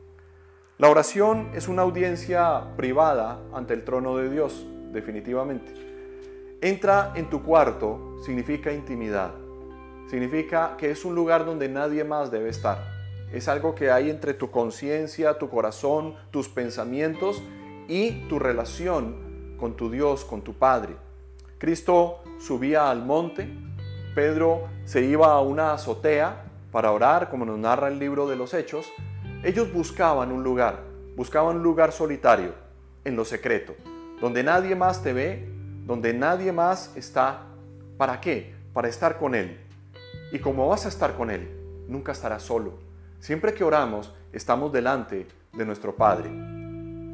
La 0.77 0.89
oración 0.89 1.51
es 1.53 1.67
una 1.67 1.81
audiencia 1.81 2.75
privada 2.77 3.41
ante 3.53 3.73
el 3.73 3.83
trono 3.83 4.15
de 4.15 4.29
Dios, 4.29 4.65
definitivamente. 4.91 5.73
Entra 6.61 7.13
en 7.15 7.29
tu 7.29 7.43
cuarto 7.43 8.17
significa 8.23 8.71
intimidad, 8.71 9.33
significa 10.09 10.75
que 10.77 10.91
es 10.91 11.05
un 11.05 11.15
lugar 11.15 11.45
donde 11.45 11.67
nadie 11.67 12.03
más 12.03 12.31
debe 12.31 12.49
estar. 12.49 12.77
Es 13.31 13.47
algo 13.47 13.75
que 13.75 13.91
hay 13.91 14.09
entre 14.09 14.33
tu 14.33 14.49
conciencia, 14.49 15.37
tu 15.37 15.49
corazón, 15.49 16.15
tus 16.31 16.49
pensamientos 16.49 17.43
y 17.87 18.27
tu 18.27 18.39
relación 18.39 19.55
con 19.57 19.75
tu 19.75 19.91
Dios, 19.91 20.25
con 20.25 20.41
tu 20.41 20.53
Padre. 20.53 20.95
Cristo 21.57 22.19
subía 22.39 22.89
al 22.89 23.05
monte, 23.05 23.49
Pedro 24.15 24.67
se 24.85 25.01
iba 25.01 25.31
a 25.31 25.41
una 25.41 25.73
azotea 25.73 26.45
para 26.71 26.91
orar, 26.91 27.29
como 27.29 27.45
nos 27.45 27.57
narra 27.57 27.87
el 27.87 27.99
libro 27.99 28.27
de 28.27 28.35
los 28.35 28.53
Hechos, 28.53 28.91
ellos 29.43 29.71
buscaban 29.71 30.31
un 30.31 30.43
lugar, 30.43 30.83
buscaban 31.15 31.57
un 31.57 31.63
lugar 31.63 31.91
solitario, 31.91 32.53
en 33.05 33.15
lo 33.15 33.25
secreto, 33.25 33.75
donde 34.21 34.43
nadie 34.43 34.75
más 34.75 35.01
te 35.01 35.13
ve, 35.13 35.49
donde 35.85 36.13
nadie 36.13 36.51
más 36.51 36.95
está. 36.95 37.45
¿Para 37.97 38.21
qué? 38.21 38.53
Para 38.73 38.87
estar 38.87 39.17
con 39.17 39.35
Él. 39.35 39.59
Y 40.31 40.39
como 40.39 40.67
vas 40.67 40.85
a 40.85 40.89
estar 40.89 41.15
con 41.15 41.31
Él, 41.31 41.49
nunca 41.87 42.11
estarás 42.11 42.43
solo. 42.43 42.73
Siempre 43.19 43.53
que 43.53 43.63
oramos, 43.63 44.13
estamos 44.31 44.71
delante 44.71 45.27
de 45.53 45.65
nuestro 45.65 45.95
Padre. 45.95 46.29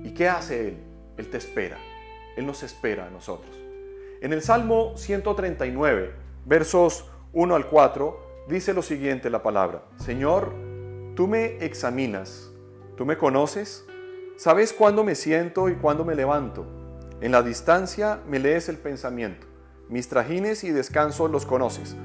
¿Y 0.03 0.13
qué 0.13 0.27
hace 0.27 0.69
Él? 0.69 0.77
Él 1.17 1.29
te 1.29 1.37
espera. 1.37 1.77
Él 2.35 2.45
nos 2.45 2.63
espera 2.63 3.07
a 3.07 3.09
nosotros. 3.09 3.55
En 4.21 4.33
el 4.33 4.41
Salmo 4.41 4.97
139, 4.97 6.24
versos 6.45 7.09
1 7.33 7.55
al 7.55 7.67
4, 7.67 8.45
dice 8.47 8.73
lo 8.73 8.81
siguiente 8.81 9.29
la 9.29 9.41
palabra. 9.41 9.83
Señor, 9.97 10.53
tú 11.15 11.27
me 11.27 11.57
examinas, 11.65 12.51
tú 12.95 13.05
me 13.05 13.17
conoces, 13.17 13.85
sabes 14.37 14.71
cuándo 14.71 15.03
me 15.03 15.15
siento 15.15 15.69
y 15.69 15.75
cuándo 15.75 16.05
me 16.05 16.15
levanto. 16.15 16.65
En 17.21 17.31
la 17.31 17.41
distancia 17.41 18.19
me 18.27 18.39
lees 18.39 18.69
el 18.69 18.77
pensamiento. 18.77 19.47
Mis 19.89 20.07
trajines 20.07 20.63
y 20.63 20.71
descansos 20.71 21.31
los 21.31 21.45
conoces. 21.45 21.95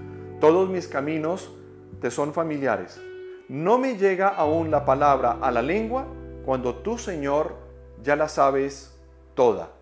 Todos 0.41 0.71
mis 0.71 0.89
caminos 0.89 1.53
te 2.01 2.11
son 2.11 2.33
familiares. 2.33 3.01
No 3.49 3.79
me 3.79 3.97
llega 3.97 4.29
aún 4.29 4.71
la 4.71 4.85
palabra 4.85 5.39
a 5.41 5.51
la 5.51 5.61
lengua 5.61 6.07
cuando 6.45 6.77
tú, 6.77 6.97
Señor, 6.97 7.57
ya 8.03 8.17
la 8.17 8.29
sabes 8.29 8.97
toda. 9.35 9.73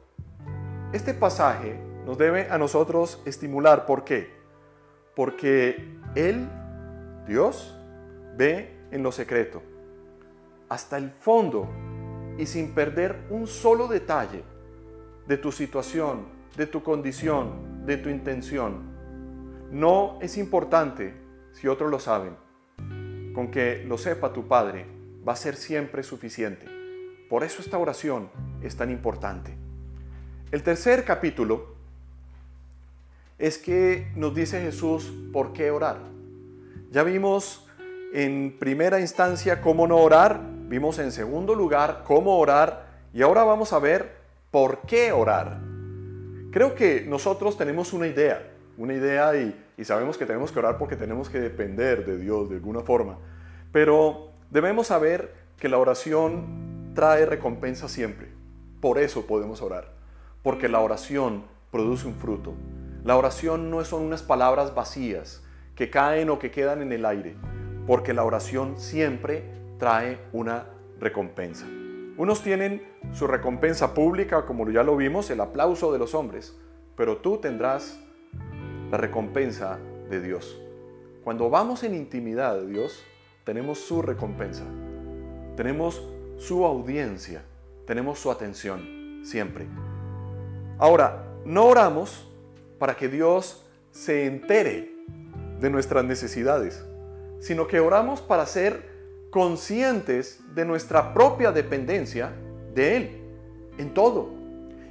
Este 0.92 1.14
pasaje 1.14 1.78
nos 2.06 2.18
debe 2.18 2.48
a 2.50 2.58
nosotros 2.58 3.20
estimular. 3.26 3.86
¿Por 3.86 4.04
qué? 4.04 4.38
Porque 5.18 5.98
Él, 6.14 6.48
Dios, 7.26 7.76
ve 8.36 8.86
en 8.92 9.02
lo 9.02 9.10
secreto, 9.10 9.60
hasta 10.68 10.96
el 10.96 11.10
fondo 11.10 11.68
y 12.38 12.46
sin 12.46 12.72
perder 12.72 13.26
un 13.28 13.48
solo 13.48 13.88
detalle 13.88 14.44
de 15.26 15.36
tu 15.36 15.50
situación, 15.50 16.28
de 16.56 16.68
tu 16.68 16.84
condición, 16.84 17.84
de 17.84 17.96
tu 17.96 18.08
intención. 18.10 18.94
No 19.72 20.20
es 20.22 20.38
importante 20.38 21.14
si 21.50 21.66
otros 21.66 21.90
lo 21.90 21.98
saben. 21.98 22.36
Con 23.34 23.50
que 23.50 23.84
lo 23.88 23.98
sepa 23.98 24.32
tu 24.32 24.46
Padre 24.46 24.86
va 25.26 25.32
a 25.32 25.36
ser 25.36 25.56
siempre 25.56 26.04
suficiente. 26.04 26.64
Por 27.28 27.42
eso 27.42 27.60
esta 27.60 27.76
oración 27.76 28.30
es 28.62 28.76
tan 28.76 28.88
importante. 28.88 29.52
El 30.52 30.62
tercer 30.62 31.04
capítulo 31.04 31.77
es 33.38 33.58
que 33.58 34.10
nos 34.14 34.34
dice 34.34 34.60
Jesús 34.60 35.12
por 35.32 35.52
qué 35.52 35.70
orar. 35.70 35.98
Ya 36.90 37.02
vimos 37.02 37.66
en 38.12 38.56
primera 38.58 39.00
instancia 39.00 39.60
cómo 39.60 39.86
no 39.86 39.98
orar, 39.98 40.40
vimos 40.68 40.98
en 40.98 41.12
segundo 41.12 41.54
lugar 41.54 42.02
cómo 42.06 42.38
orar 42.38 42.86
y 43.12 43.22
ahora 43.22 43.44
vamos 43.44 43.72
a 43.72 43.78
ver 43.78 44.16
por 44.50 44.80
qué 44.82 45.12
orar. 45.12 45.60
Creo 46.50 46.74
que 46.74 47.04
nosotros 47.06 47.56
tenemos 47.56 47.92
una 47.92 48.06
idea, 48.06 48.42
una 48.76 48.94
idea 48.94 49.36
y, 49.36 49.84
sabemos 49.84 50.18
que 50.18 50.26
tenemos 50.26 50.50
que 50.50 50.58
orar 50.58 50.78
porque 50.78 50.96
tenemos 50.96 51.28
que 51.28 51.38
depender 51.38 52.04
de 52.04 52.18
Dios 52.18 52.48
de 52.48 52.56
alguna 52.56 52.80
forma, 52.80 53.18
pero 53.70 54.30
debemos 54.50 54.88
saber 54.88 55.32
que 55.58 55.68
la 55.68 55.78
oración 55.78 56.92
trae 56.94 57.26
recompensa 57.26 57.88
siempre. 57.88 58.28
Por 58.80 58.98
eso 58.98 59.26
podemos 59.26 59.62
orar 59.62 59.98
porque 60.42 60.68
la 60.68 60.80
oración 60.80 61.44
produce 61.70 62.06
un 62.06 62.14
fruto. 62.14 62.54
La 63.08 63.16
oración 63.16 63.70
no 63.70 63.82
son 63.86 64.02
unas 64.02 64.22
palabras 64.22 64.74
vacías 64.74 65.42
que 65.74 65.88
caen 65.88 66.28
o 66.28 66.38
que 66.38 66.50
quedan 66.50 66.82
en 66.82 66.92
el 66.92 67.06
aire, 67.06 67.36
porque 67.86 68.12
la 68.12 68.22
oración 68.22 68.78
siempre 68.78 69.44
trae 69.78 70.18
una 70.34 70.66
recompensa. 71.00 71.64
Unos 72.18 72.42
tienen 72.42 72.86
su 73.14 73.26
recompensa 73.26 73.94
pública, 73.94 74.44
como 74.44 74.68
ya 74.68 74.82
lo 74.82 74.94
vimos, 74.94 75.30
el 75.30 75.40
aplauso 75.40 75.90
de 75.90 75.98
los 75.98 76.14
hombres, 76.14 76.54
pero 76.98 77.16
tú 77.16 77.38
tendrás 77.38 77.98
la 78.90 78.98
recompensa 78.98 79.78
de 80.10 80.20
Dios. 80.20 80.60
Cuando 81.24 81.48
vamos 81.48 81.84
en 81.84 81.94
intimidad 81.94 82.56
de 82.56 82.66
Dios, 82.66 83.02
tenemos 83.44 83.78
su 83.78 84.02
recompensa, 84.02 84.64
tenemos 85.56 86.06
su 86.36 86.66
audiencia, 86.66 87.42
tenemos 87.86 88.18
su 88.18 88.30
atención, 88.30 89.22
siempre. 89.24 89.66
Ahora, 90.76 91.24
no 91.46 91.64
oramos 91.64 92.27
para 92.78 92.96
que 92.96 93.08
Dios 93.08 93.64
se 93.90 94.26
entere 94.26 94.92
de 95.60 95.70
nuestras 95.70 96.04
necesidades, 96.04 96.84
sino 97.40 97.66
que 97.66 97.80
oramos 97.80 98.20
para 98.20 98.46
ser 98.46 98.98
conscientes 99.30 100.40
de 100.54 100.64
nuestra 100.64 101.12
propia 101.12 101.52
dependencia 101.52 102.32
de 102.74 102.96
Él, 102.96 103.20
en 103.78 103.92
todo. 103.92 104.30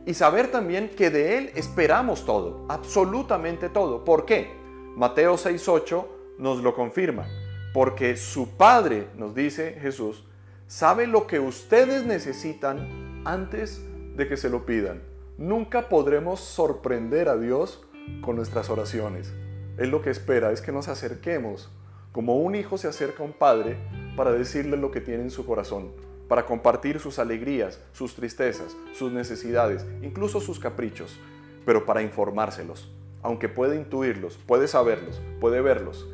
Y 0.05 0.13
saber 0.13 0.51
también 0.51 0.89
que 0.89 1.09
de 1.09 1.37
Él 1.37 1.51
esperamos 1.55 2.25
todo, 2.25 2.65
absolutamente 2.69 3.69
todo. 3.69 4.05
¿Por 4.05 4.25
qué? 4.25 4.51
Mateo 4.95 5.35
6.8 5.35 6.05
nos 6.37 6.63
lo 6.63 6.73
confirma. 6.73 7.27
Porque 7.73 8.15
su 8.15 8.55
Padre, 8.55 9.07
nos 9.17 9.35
dice 9.35 9.77
Jesús, 9.81 10.25
sabe 10.67 11.05
lo 11.05 11.27
que 11.27 11.39
ustedes 11.39 12.05
necesitan 12.05 13.21
antes 13.25 13.81
de 14.15 14.27
que 14.27 14.37
se 14.37 14.49
lo 14.49 14.65
pidan. 14.65 15.01
Nunca 15.37 15.87
podremos 15.87 16.39
sorprender 16.39 17.29
a 17.29 17.37
Dios 17.37 17.85
con 18.21 18.35
nuestras 18.35 18.71
oraciones. 18.71 19.31
Él 19.77 19.91
lo 19.91 20.01
que 20.01 20.09
espera 20.09 20.51
es 20.51 20.61
que 20.61 20.71
nos 20.71 20.87
acerquemos, 20.87 21.69
como 22.11 22.37
un 22.37 22.55
hijo 22.55 22.79
se 22.79 22.87
acerca 22.87 23.21
a 23.21 23.25
un 23.27 23.33
padre, 23.33 23.77
para 24.15 24.31
decirle 24.31 24.77
lo 24.77 24.89
que 24.89 24.99
tiene 24.99 25.21
en 25.21 25.29
su 25.29 25.45
corazón, 25.45 25.91
para 26.27 26.47
compartir 26.47 26.99
sus 26.99 27.19
alegrías, 27.19 27.79
sus 27.93 28.15
tristezas, 28.15 28.75
sus 28.97 29.11
necesidades, 29.11 29.85
incluso 30.01 30.41
sus 30.41 30.59
caprichos, 30.59 31.19
pero 31.67 31.85
para 31.85 32.01
informárselos. 32.01 32.91
Aunque 33.21 33.47
puede 33.47 33.75
intuirlos, 33.75 34.39
puede 34.47 34.67
saberlos, 34.67 35.21
puede 35.39 35.61
verlos, 35.61 36.07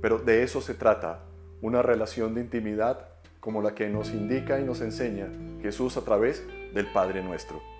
pero 0.00 0.18
de 0.18 0.42
eso 0.42 0.62
se 0.62 0.72
trata, 0.72 1.20
una 1.60 1.82
relación 1.82 2.34
de 2.34 2.40
intimidad 2.40 3.08
como 3.40 3.60
la 3.60 3.74
que 3.74 3.90
nos 3.90 4.08
indica 4.08 4.58
y 4.58 4.64
nos 4.64 4.80
enseña 4.80 5.28
Jesús 5.60 5.98
a 5.98 6.00
través 6.00 6.42
del 6.72 6.90
Padre 6.94 7.22
nuestro. 7.22 7.73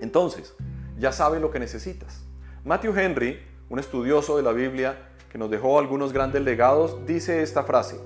Entonces, 0.00 0.54
ya 0.98 1.12
sabe 1.12 1.40
lo 1.40 1.50
que 1.50 1.58
necesitas. 1.58 2.22
Matthew 2.64 2.98
Henry, 2.98 3.40
un 3.68 3.78
estudioso 3.78 4.36
de 4.36 4.42
la 4.42 4.52
Biblia 4.52 5.10
que 5.30 5.38
nos 5.38 5.50
dejó 5.50 5.78
algunos 5.78 6.12
grandes 6.12 6.42
legados, 6.42 7.06
dice 7.06 7.42
esta 7.42 7.62
frase, 7.64 8.00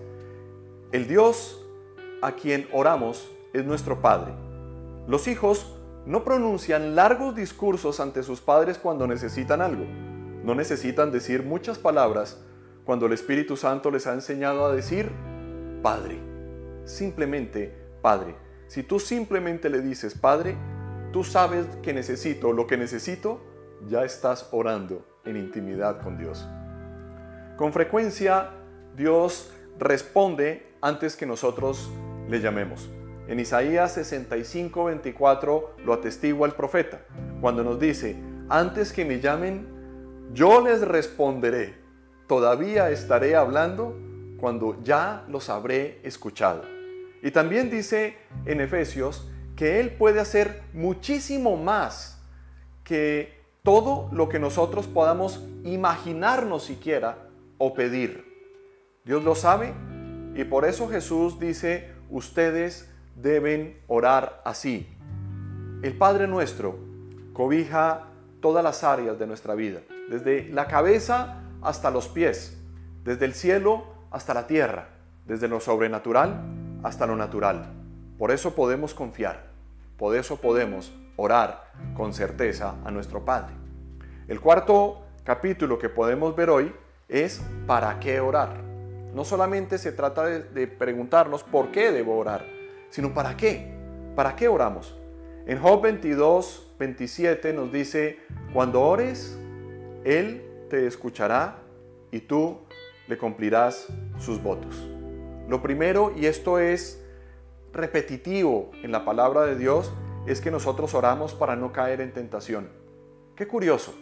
el 0.93 1.09
Dios 1.09 1.61
a 2.23 2.33
quien 2.33 2.69
oramos 2.73 3.29
es 3.53 3.65
nuestro 3.65 4.01
Padre. 4.01 4.33
Los 5.07 5.27
hijos 5.27 5.75
no 6.07 6.23
pronuncian 6.23 6.95
largos 6.95 7.35
discursos 7.35 7.99
ante 7.99 8.23
sus 8.23 8.41
padres 8.41 8.79
cuando 8.79 9.07
necesitan 9.07 9.63
algo. 9.63 9.85
No 10.45 10.55
necesitan 10.55 11.11
decir 11.11 11.43
muchas 11.43 11.79
palabras 11.79 12.41
cuando 12.85 13.07
el 13.07 13.13
Espíritu 13.13 13.57
Santo 13.57 13.91
les 13.91 14.07
ha 14.07 14.13
enseñado 14.13 14.67
a 14.67 14.75
decir 14.75 15.11
Padre. 15.83 16.21
Simplemente 16.85 17.75
Padre. 18.03 18.35
Si 18.67 18.83
tú 18.83 19.01
simplemente 19.01 19.71
le 19.71 19.81
dices 19.81 20.15
Padre, 20.15 20.57
tú 21.14 21.23
sabes 21.23 21.64
que 21.80 21.92
necesito 21.92 22.52
lo 22.52 22.66
que 22.66 22.76
necesito, 22.76 23.40
ya 23.87 24.04
estás 24.04 24.49
orando 24.50 25.06
en 25.25 25.37
intimidad 25.37 26.02
con 26.02 26.18
Dios. 26.18 26.44
Con 27.56 27.73
frecuencia 27.73 28.50
Dios 28.97 29.52
responde 29.78 30.75
antes 30.80 31.14
que 31.14 31.25
nosotros 31.25 31.88
le 32.28 32.40
llamemos. 32.40 32.90
En 33.28 33.38
Isaías 33.38 33.92
65, 33.92 34.87
24 34.87 35.76
lo 35.85 35.92
atestigua 35.92 36.49
el 36.49 36.54
profeta, 36.54 37.02
cuando 37.40 37.62
nos 37.62 37.78
dice, 37.78 38.16
antes 38.49 38.92
que 38.92 39.04
me 39.04 39.21
llamen, 39.21 39.68
yo 40.33 40.62
les 40.62 40.80
responderé, 40.80 41.76
todavía 42.26 42.90
estaré 42.90 43.37
hablando 43.37 43.97
cuando 44.40 44.83
ya 44.83 45.25
los 45.28 45.49
habré 45.49 46.00
escuchado. 46.02 46.62
Y 47.23 47.30
también 47.30 47.71
dice 47.71 48.16
en 48.47 48.61
Efesios 48.61 49.30
que 49.56 49.80
Él 49.80 49.90
puede 49.92 50.20
hacer 50.20 50.62
muchísimo 50.73 51.56
más 51.56 52.20
que 52.82 53.42
todo 53.62 54.08
lo 54.12 54.28
que 54.28 54.38
nosotros 54.38 54.87
podamos 54.87 55.42
imaginarnos 55.64 56.64
siquiera 56.64 57.28
o 57.58 57.75
pedir. 57.75 58.25
Dios 59.04 59.25
lo 59.25 59.34
sabe 59.34 59.73
y 60.34 60.44
por 60.44 60.64
eso 60.64 60.88
Jesús 60.88 61.38
dice, 61.38 61.92
ustedes 62.11 62.90
deben 63.16 63.80
orar 63.87 64.42
así. 64.44 64.88
El 65.82 65.96
Padre 65.96 66.26
nuestro 66.26 66.78
cobija 67.32 68.08
todas 68.40 68.62
las 68.64 68.84
áreas 68.84 69.18
de 69.18 69.26
nuestra 69.26 69.54
vida, 69.54 69.80
desde 70.11 70.49
la 70.50 70.66
cabeza 70.66 71.42
hasta 71.62 71.90
los 71.90 72.08
pies, 72.08 72.58
desde 73.04 73.25
el 73.25 73.34
cielo 73.34 73.84
hasta 74.11 74.34
la 74.34 74.46
tierra, 74.46 74.88
desde 75.26 75.49
lo 75.49 75.61
sobrenatural 75.61 76.42
hasta 76.82 77.06
lo 77.06 77.16
natural. 77.16 77.84
Por 78.25 78.31
eso 78.31 78.54
podemos 78.54 78.95
confiar, 78.95 79.50
por 79.99 80.16
eso 80.16 80.40
podemos 80.40 80.90
orar 81.16 81.71
con 81.95 82.14
certeza 82.14 82.76
a 82.83 82.90
nuestro 82.90 83.23
Padre. 83.23 83.52
El 84.28 84.40
cuarto 84.40 85.02
capítulo 85.25 85.78
que 85.78 85.90
podemos 85.90 86.35
ver 86.35 86.49
hoy 86.49 86.73
es 87.07 87.43
¿para 87.66 88.00
qué 88.00 88.21
orar? 88.21 88.62
No 89.12 89.26
solamente 89.26 89.76
se 89.76 89.93
trata 89.93 90.25
de, 90.25 90.66
preguntarnos 90.66 91.43
por 91.43 91.71
qué 91.71 91.93
debo 91.93 92.16
orar, 92.16 92.47
sino 92.88 93.12
¿para 93.12 93.37
qué? 93.37 93.75
¿Para 94.16 94.35
qué 94.37 94.49
oramos? 94.49 94.97
En 95.47 95.59
Job 95.59 95.83
22, 95.83 96.76
27 96.78 97.52
nos 97.52 97.71
dice, 97.71 98.21
cuando 98.54 98.81
ores, 98.81 99.38
Él 100.02 100.66
te 100.71 100.87
escuchará 100.87 101.59
y 102.11 102.21
tú 102.21 102.61
le 103.07 103.19
cumplirás 103.19 103.87
sus 104.19 104.43
votos. 104.43 104.83
Lo 105.47 105.61
primero, 105.61 106.11
y 106.16 106.25
esto 106.25 106.59
es 106.59 107.03
repetitivo 107.75 108.71
en 108.83 108.93
la 108.93 109.04
palabra 109.04 109.43
de 109.43 109.57
Dios, 109.57 109.93
es 110.26 110.40
que 110.40 110.50
nosotros 110.50 110.95
oramos 110.95 111.35
para 111.35 111.57
no 111.57 111.73
caer 111.73 112.00
en 112.00 112.12
tentación. 112.12 112.69
Qué 113.37 113.47
curioso, 113.47 113.93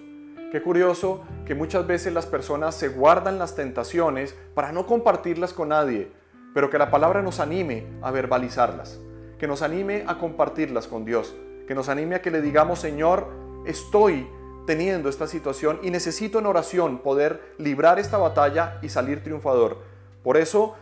qué 0.52 0.62
curioso 0.62 1.24
que 1.46 1.54
muchas 1.54 1.86
veces 1.86 2.12
las 2.12 2.26
personas 2.26 2.74
se 2.74 2.88
guardan 2.88 3.38
las 3.38 3.56
tentaciones 3.56 4.36
para 4.54 4.70
no 4.72 4.86
compartirlas 4.86 5.52
con 5.52 5.70
nadie, 5.70 6.12
pero 6.54 6.70
que 6.70 6.78
la 6.78 6.90
palabra 6.90 7.22
nos 7.22 7.40
anime 7.40 7.86
a 8.02 8.10
verbalizarlas, 8.10 9.00
que 9.38 9.48
nos 9.48 9.62
anime 9.62 10.04
a 10.06 10.18
compartirlas 10.18 10.86
con 10.86 11.04
Dios, 11.04 11.34
que 11.66 11.74
nos 11.74 11.88
anime 11.88 12.16
a 12.16 12.22
que 12.22 12.30
le 12.30 12.42
digamos, 12.42 12.78
Señor, 12.78 13.28
estoy 13.66 14.28
teniendo 14.66 15.08
esta 15.08 15.26
situación 15.26 15.80
y 15.82 15.90
necesito 15.90 16.38
en 16.38 16.46
oración 16.46 16.98
poder 16.98 17.54
librar 17.58 17.98
esta 17.98 18.18
batalla 18.18 18.78
y 18.82 18.90
salir 18.90 19.24
triunfador. 19.24 19.78
Por 20.22 20.36
eso 20.36 20.76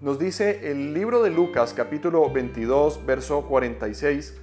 nos 0.00 0.18
dice 0.18 0.70
el 0.70 0.92
libro 0.92 1.22
de 1.22 1.30
Lucas 1.30 1.72
capítulo 1.72 2.30
22, 2.30 3.06
verso 3.06 3.42
46, 3.42 4.36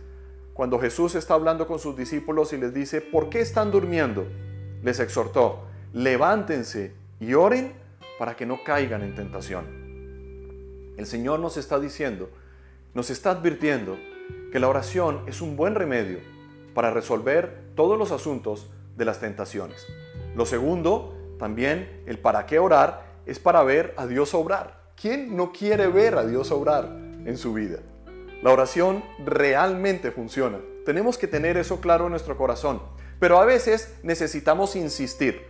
cuando 0.53 0.79
Jesús 0.79 1.13
está 1.13 1.35
hablando 1.35 1.67
con 1.67 1.77
sus 1.77 1.95
discípulos 1.95 2.53
y 2.53 2.57
les 2.57 2.73
dice, 2.73 3.01
¿por 3.01 3.29
qué 3.29 3.41
están 3.41 3.69
durmiendo? 3.69 4.25
Les 4.81 4.99
exhortó, 4.99 5.65
levántense 5.93 6.93
y 7.19 7.35
oren 7.35 7.73
para 8.17 8.35
que 8.35 8.47
no 8.47 8.63
caigan 8.63 9.03
en 9.03 9.13
tentación. 9.13 9.65
El 10.97 11.05
Señor 11.05 11.39
nos 11.39 11.57
está 11.57 11.79
diciendo, 11.79 12.29
nos 12.95 13.11
está 13.11 13.31
advirtiendo 13.31 13.97
que 14.51 14.59
la 14.59 14.67
oración 14.67 15.21
es 15.27 15.39
un 15.41 15.55
buen 15.55 15.75
remedio 15.75 16.19
para 16.73 16.89
resolver 16.89 17.61
todos 17.75 17.97
los 17.97 18.11
asuntos 18.11 18.71
de 18.97 19.05
las 19.05 19.19
tentaciones. 19.19 19.85
Lo 20.35 20.47
segundo, 20.47 21.15
también 21.37 22.01
el 22.07 22.17
para 22.17 22.47
qué 22.47 22.57
orar, 22.57 23.05
es 23.27 23.37
para 23.37 23.63
ver 23.63 23.93
a 23.97 24.07
Dios 24.07 24.33
obrar. 24.33 24.82
¿Quién 24.95 25.35
no 25.35 25.51
quiere 25.51 25.87
ver 25.87 26.15
a 26.15 26.25
Dios 26.25 26.51
obrar 26.51 26.85
en 27.25 27.37
su 27.37 27.53
vida? 27.53 27.79
La 28.41 28.51
oración 28.51 29.03
realmente 29.25 30.11
funciona. 30.11 30.59
Tenemos 30.85 31.17
que 31.17 31.27
tener 31.27 31.57
eso 31.57 31.81
claro 31.81 32.05
en 32.05 32.11
nuestro 32.11 32.37
corazón. 32.37 32.81
Pero 33.19 33.39
a 33.39 33.45
veces 33.45 33.95
necesitamos 34.03 34.75
insistir. 34.75 35.41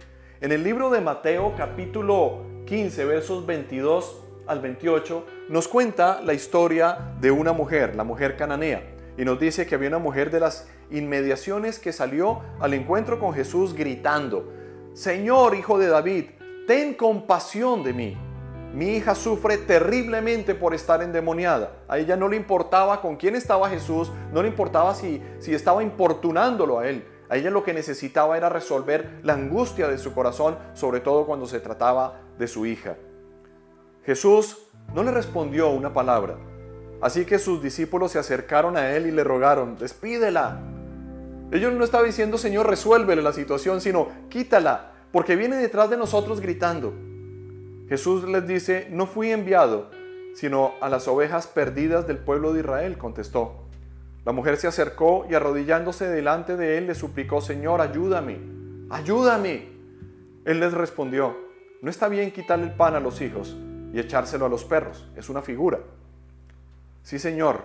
En 0.42 0.52
el 0.52 0.64
libro 0.64 0.90
de 0.90 1.02
Mateo 1.02 1.54
capítulo 1.58 2.42
15 2.66 3.06
versos 3.06 3.46
22 3.46 4.22
al 4.48 4.60
28 4.60 5.26
nos 5.50 5.68
cuenta 5.68 6.22
la 6.22 6.34
historia 6.34 7.16
de 7.20 7.32
una 7.32 7.54
mujer, 7.54 7.96
la 7.96 8.04
mujer 8.04 8.38
cananea. 8.38 8.84
Y 9.18 9.26
nos 9.26 9.40
dice 9.40 9.68
que 9.68 9.76
había 9.76 9.90
una 9.90 10.00
mujer 10.00 10.32
de 10.32 10.40
las 10.40 10.68
inmediaciones 10.90 11.80
que 11.80 11.94
salió 11.94 12.42
al 12.60 12.74
encuentro 12.74 13.20
con 13.20 13.34
Jesús 13.34 13.74
gritando, 13.74 14.52
Señor, 14.94 15.56
hijo 15.56 15.78
de 15.78 15.88
David, 15.88 16.26
ten 16.68 16.94
compasión 16.94 17.84
de 17.84 17.94
mí. 17.94 18.18
Mi 18.74 18.96
hija 18.96 19.14
sufre 19.14 19.58
terriblemente 19.58 20.56
por 20.56 20.74
estar 20.74 21.04
endemoniada. 21.04 21.84
A 21.88 22.00
ella 22.00 22.16
no 22.16 22.28
le 22.28 22.36
importaba 22.36 23.02
con 23.02 23.16
quién 23.16 23.36
estaba 23.36 23.70
Jesús, 23.70 24.12
no 24.32 24.42
le 24.42 24.50
importaba 24.50 24.96
si, 24.96 25.22
si 25.40 25.54
estaba 25.54 25.84
importunándolo 25.84 26.80
a 26.80 26.90
él. 26.90 27.06
A 27.30 27.38
ella 27.38 27.52
lo 27.52 27.64
que 27.64 27.74
necesitaba 27.74 28.36
era 28.36 28.50
resolver 28.50 29.20
la 29.24 29.34
angustia 29.34 29.88
de 29.88 29.98
su 29.98 30.14
corazón, 30.14 30.58
sobre 30.74 31.00
todo 31.00 31.26
cuando 31.26 31.46
se 31.46 31.60
trataba 31.60 32.22
de 32.38 32.48
su 32.48 32.66
hija. 32.66 32.96
Jesús 34.06 34.68
no 34.94 35.04
le 35.04 35.12
respondió 35.12 35.70
una 35.70 35.94
palabra, 35.94 36.38
Así 37.04 37.26
que 37.26 37.38
sus 37.38 37.62
discípulos 37.62 38.14
se 38.14 38.20
acercaron 38.20 38.78
a 38.78 38.92
él 38.92 39.08
y 39.08 39.12
le 39.12 39.26
rogaron, 39.26 39.78
despídela. 39.78 40.62
Ellos 41.52 41.74
no 41.74 41.84
estaban 41.84 42.08
diciendo, 42.08 42.38
Señor, 42.38 42.66
resuélvele 42.66 43.22
la 43.22 43.34
situación, 43.34 43.82
sino 43.82 44.08
quítala, 44.30 44.94
porque 45.12 45.36
viene 45.36 45.58
detrás 45.58 45.90
de 45.90 45.98
nosotros 45.98 46.40
gritando. 46.40 46.94
Jesús 47.90 48.24
les 48.24 48.48
dice, 48.48 48.88
no 48.92 49.06
fui 49.06 49.32
enviado, 49.32 49.92
sino 50.36 50.74
a 50.82 50.90
las 50.90 51.08
ovejas 51.08 51.48
perdidas 51.48 52.08
del 52.08 52.18
pueblo 52.18 52.54
de 52.54 52.62
Israel, 52.62 52.98
contestó. 52.98 53.64
La 54.26 54.32
mujer 54.32 54.58
se 54.58 54.68
acercó 54.68 55.26
y 55.30 55.36
arrodillándose 55.36 56.08
delante 56.08 56.56
de 56.56 56.78
él 56.78 56.88
le 56.88 56.96
suplicó, 56.96 57.42
Señor, 57.42 57.82
ayúdame, 57.82 58.40
ayúdame. 58.90 59.68
Él 60.46 60.60
les 60.60 60.74
respondió, 60.74 61.38
no 61.82 61.90
está 61.90 62.08
bien 62.08 62.32
quitarle 62.32 62.66
el 62.66 62.74
pan 62.74 62.96
a 62.96 63.00
los 63.00 63.22
hijos 63.22 63.56
y 63.94 64.00
echárselo 64.00 64.46
a 64.46 64.50
los 64.50 64.64
perros, 64.64 65.08
es 65.16 65.30
una 65.30 65.42
figura. 65.42 65.80
Sí, 67.04 67.20
Señor, 67.20 67.64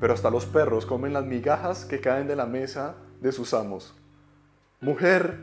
pero 0.00 0.12
hasta 0.12 0.28
los 0.28 0.44
perros 0.44 0.86
comen 0.86 1.12
las 1.12 1.24
migajas 1.24 1.84
que 1.84 2.00
caen 2.00 2.26
de 2.26 2.36
la 2.36 2.46
mesa 2.46 2.96
de 3.20 3.30
sus 3.30 3.54
amos. 3.54 3.94
Mujer, 4.80 5.38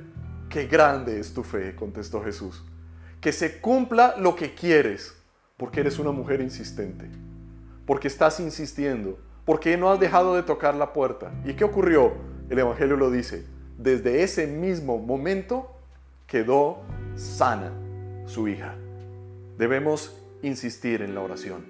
qué 0.50 0.68
grande 0.68 1.20
es 1.20 1.34
tu 1.34 1.44
fe, 1.44 1.76
contestó 1.76 2.22
Jesús. 2.22 2.64
Que 3.24 3.32
se 3.32 3.62
cumpla 3.62 4.16
lo 4.18 4.36
que 4.36 4.54
quieres, 4.54 5.16
porque 5.56 5.80
eres 5.80 5.98
una 5.98 6.12
mujer 6.12 6.42
insistente, 6.42 7.10
porque 7.86 8.10
estás 8.10 8.42
insistiendo, 8.42 9.18
porque 9.46 9.78
no 9.78 9.90
has 9.90 10.00
dejado 10.02 10.36
de 10.36 10.44
tocar 10.44 10.76
la 10.76 10.92
puerta. 10.92 11.32
¿Y 11.46 11.54
qué 11.54 11.64
ocurrió? 11.64 12.16
El 12.50 12.60
Evangelio 12.60 12.98
lo 12.98 13.10
dice. 13.10 13.46
Desde 13.78 14.24
ese 14.24 14.46
mismo 14.46 15.00
momento 15.00 15.72
quedó 16.28 16.82
sana 17.16 17.72
su 18.26 18.50
hija. 18.50 18.76
Debemos 19.58 20.20
insistir 20.42 21.02
en 21.02 21.16
la 21.16 21.22
oración. 21.22 21.64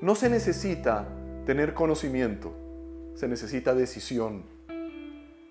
No 0.00 0.16
se 0.16 0.28
necesita 0.28 1.06
tener 1.46 1.74
conocimiento, 1.74 2.52
se 3.14 3.28
necesita 3.28 3.72
decisión. 3.72 4.42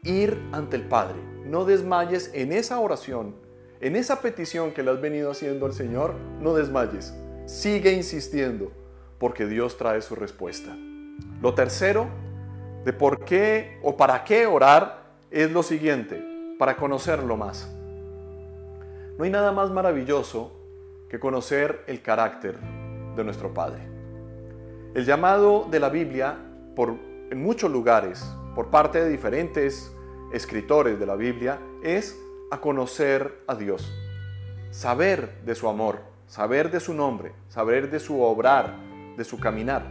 Ir 0.04 0.42
ante 0.52 0.76
el 0.76 0.84
Padre. 0.84 1.22
No 1.46 1.64
desmayes 1.64 2.32
en 2.34 2.52
esa 2.52 2.82
oración, 2.82 3.47
en 3.80 3.96
esa 3.96 4.22
petición 4.22 4.72
que 4.72 4.84
le 4.84 4.92
has 4.92 5.02
venido 5.02 5.32
haciendo 5.32 5.66
al 5.66 5.74
Señor, 5.74 6.16
no 6.40 6.54
desmayes. 6.54 7.14
Sigue 7.46 7.92
insistiendo, 7.94 8.72
porque 9.20 9.46
Dios 9.46 9.78
trae 9.78 10.02
su 10.02 10.16
respuesta. 10.16 10.76
Lo 11.42 11.54
tercero, 11.54 12.08
de 12.84 12.94
por 12.94 13.24
qué 13.26 13.80
o 13.84 13.96
para 13.96 14.24
qué 14.24 14.48
orar, 14.48 15.06
es 15.30 15.52
lo 15.52 15.62
siguiente, 15.62 16.24
para 16.58 16.76
conocerlo 16.78 17.38
más. 17.38 17.72
No 19.18 19.24
hay 19.24 19.30
nada 19.30 19.52
más 19.52 19.72
maravilloso 19.72 20.52
que 21.10 21.20
conocer 21.20 21.84
el 21.88 22.02
carácter 22.02 22.58
de 23.16 23.24
nuestro 23.24 23.54
Padre. 23.54 23.82
El 24.94 25.06
llamado 25.06 25.68
de 25.70 25.80
la 25.80 25.90
Biblia, 25.90 26.38
por, 26.76 26.96
en 27.30 27.42
muchos 27.42 27.72
lugares, 27.72 28.26
por 28.56 28.70
parte 28.70 29.04
de 29.04 29.10
diferentes 29.10 29.92
escritores 30.34 31.00
de 31.00 31.06
la 31.06 31.16
Biblia, 31.16 31.60
es 31.84 32.20
a 32.50 32.62
conocer 32.62 33.40
a 33.48 33.56
Dios, 33.56 33.92
saber 34.72 35.42
de 35.44 35.56
su 35.56 35.68
amor, 35.68 36.00
saber 36.28 36.72
de 36.72 36.80
su 36.80 36.94
nombre, 36.94 37.34
saber 37.50 37.90
de 37.90 38.00
su 38.00 38.22
obrar, 38.22 38.76
de 39.18 39.24
su 39.24 39.40
caminar. 39.40 39.86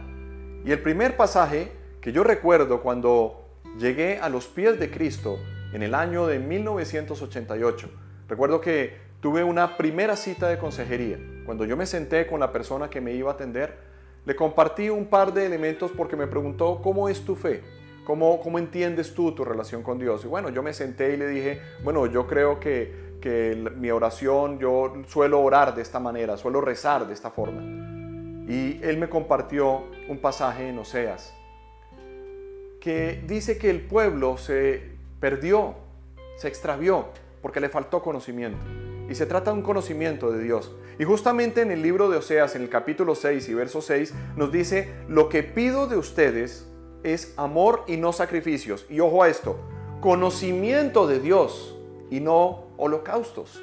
Y 0.65 0.71
el 0.71 0.81
primer 0.81 1.15
pasaje 1.15 1.71
que 2.01 2.11
yo 2.11 2.23
recuerdo 2.23 2.81
cuando 2.81 3.45
llegué 3.77 4.19
a 4.19 4.29
los 4.29 4.47
pies 4.47 4.79
de 4.79 4.89
Cristo 4.89 5.37
en 5.73 5.83
el 5.83 5.93
año 5.93 6.25
de 6.25 6.39
1988, 6.39 7.89
recuerdo 8.27 8.61
que 8.61 8.97
tuve 9.19 9.43
una 9.43 9.77
primera 9.77 10.15
cita 10.15 10.47
de 10.47 10.57
consejería. 10.57 11.19
Cuando 11.45 11.65
yo 11.65 11.77
me 11.77 11.85
senté 11.85 12.27
con 12.27 12.39
la 12.39 12.51
persona 12.51 12.89
que 12.89 13.01
me 13.01 13.13
iba 13.13 13.31
a 13.31 13.33
atender, 13.35 13.77
le 14.25 14.35
compartí 14.35 14.89
un 14.89 15.05
par 15.05 15.33
de 15.33 15.45
elementos 15.45 15.91
porque 15.95 16.15
me 16.15 16.27
preguntó, 16.27 16.81
¿cómo 16.81 17.07
es 17.07 17.23
tu 17.23 17.35
fe? 17.35 17.63
¿Cómo, 18.07 18.39
¿Cómo 18.39 18.57
entiendes 18.57 19.13
tú 19.13 19.33
tu 19.33 19.43
relación 19.43 19.83
con 19.83 19.99
Dios? 19.99 20.23
Y 20.23 20.29
bueno, 20.29 20.47
yo 20.47 20.63
me 20.63 20.71
senté 20.71 21.13
y 21.13 21.17
le 21.17 21.27
dije, 21.27 21.61
bueno, 21.83 22.05
yo 22.05 22.25
creo 22.25 22.57
que, 22.57 23.17
que 23.19 23.69
mi 23.75 23.91
oración, 23.91 24.59
yo 24.59 24.93
suelo 25.09 25.41
orar 25.41 25.75
de 25.75 25.81
esta 25.81 25.99
manera, 25.99 26.37
suelo 26.37 26.61
rezar 26.61 27.05
de 27.05 27.13
esta 27.13 27.31
forma. 27.31 27.61
Y 28.47 28.79
él 28.81 28.97
me 28.97 29.09
compartió 29.09 29.87
un 30.07 30.19
pasaje 30.19 30.69
en 30.69 30.79
Oseas 30.79 31.35
que 32.79 33.21
dice 33.27 33.57
que 33.57 33.69
el 33.69 33.81
pueblo 33.81 34.37
se 34.37 34.83
perdió, 35.19 35.75
se 36.37 36.47
extravió 36.47 37.07
porque 37.41 37.59
le 37.59 37.67
faltó 37.67 38.01
conocimiento. 38.01 38.63
Y 39.09 39.15
se 39.15 39.25
trata 39.25 39.51
de 39.51 39.57
un 39.57 39.63
conocimiento 39.63 40.31
de 40.31 40.41
Dios. 40.41 40.73
Y 40.97 41.03
justamente 41.03 41.59
en 41.59 41.71
el 41.71 41.81
libro 41.81 42.09
de 42.09 42.15
Oseas, 42.19 42.55
en 42.55 42.61
el 42.61 42.69
capítulo 42.69 43.15
6 43.15 43.49
y 43.49 43.53
verso 43.53 43.81
6, 43.81 44.13
nos 44.37 44.49
dice, 44.49 44.93
lo 45.09 45.27
que 45.27 45.43
pido 45.43 45.87
de 45.87 45.97
ustedes 45.97 46.67
es 47.03 47.33
amor 47.37 47.83
y 47.87 47.97
no 47.97 48.13
sacrificios. 48.13 48.85
Y 48.89 48.99
ojo 48.99 49.23
a 49.23 49.29
esto, 49.29 49.57
conocimiento 50.01 51.07
de 51.07 51.19
Dios 51.19 51.77
y 52.09 52.19
no 52.19 52.67
holocaustos. 52.77 53.61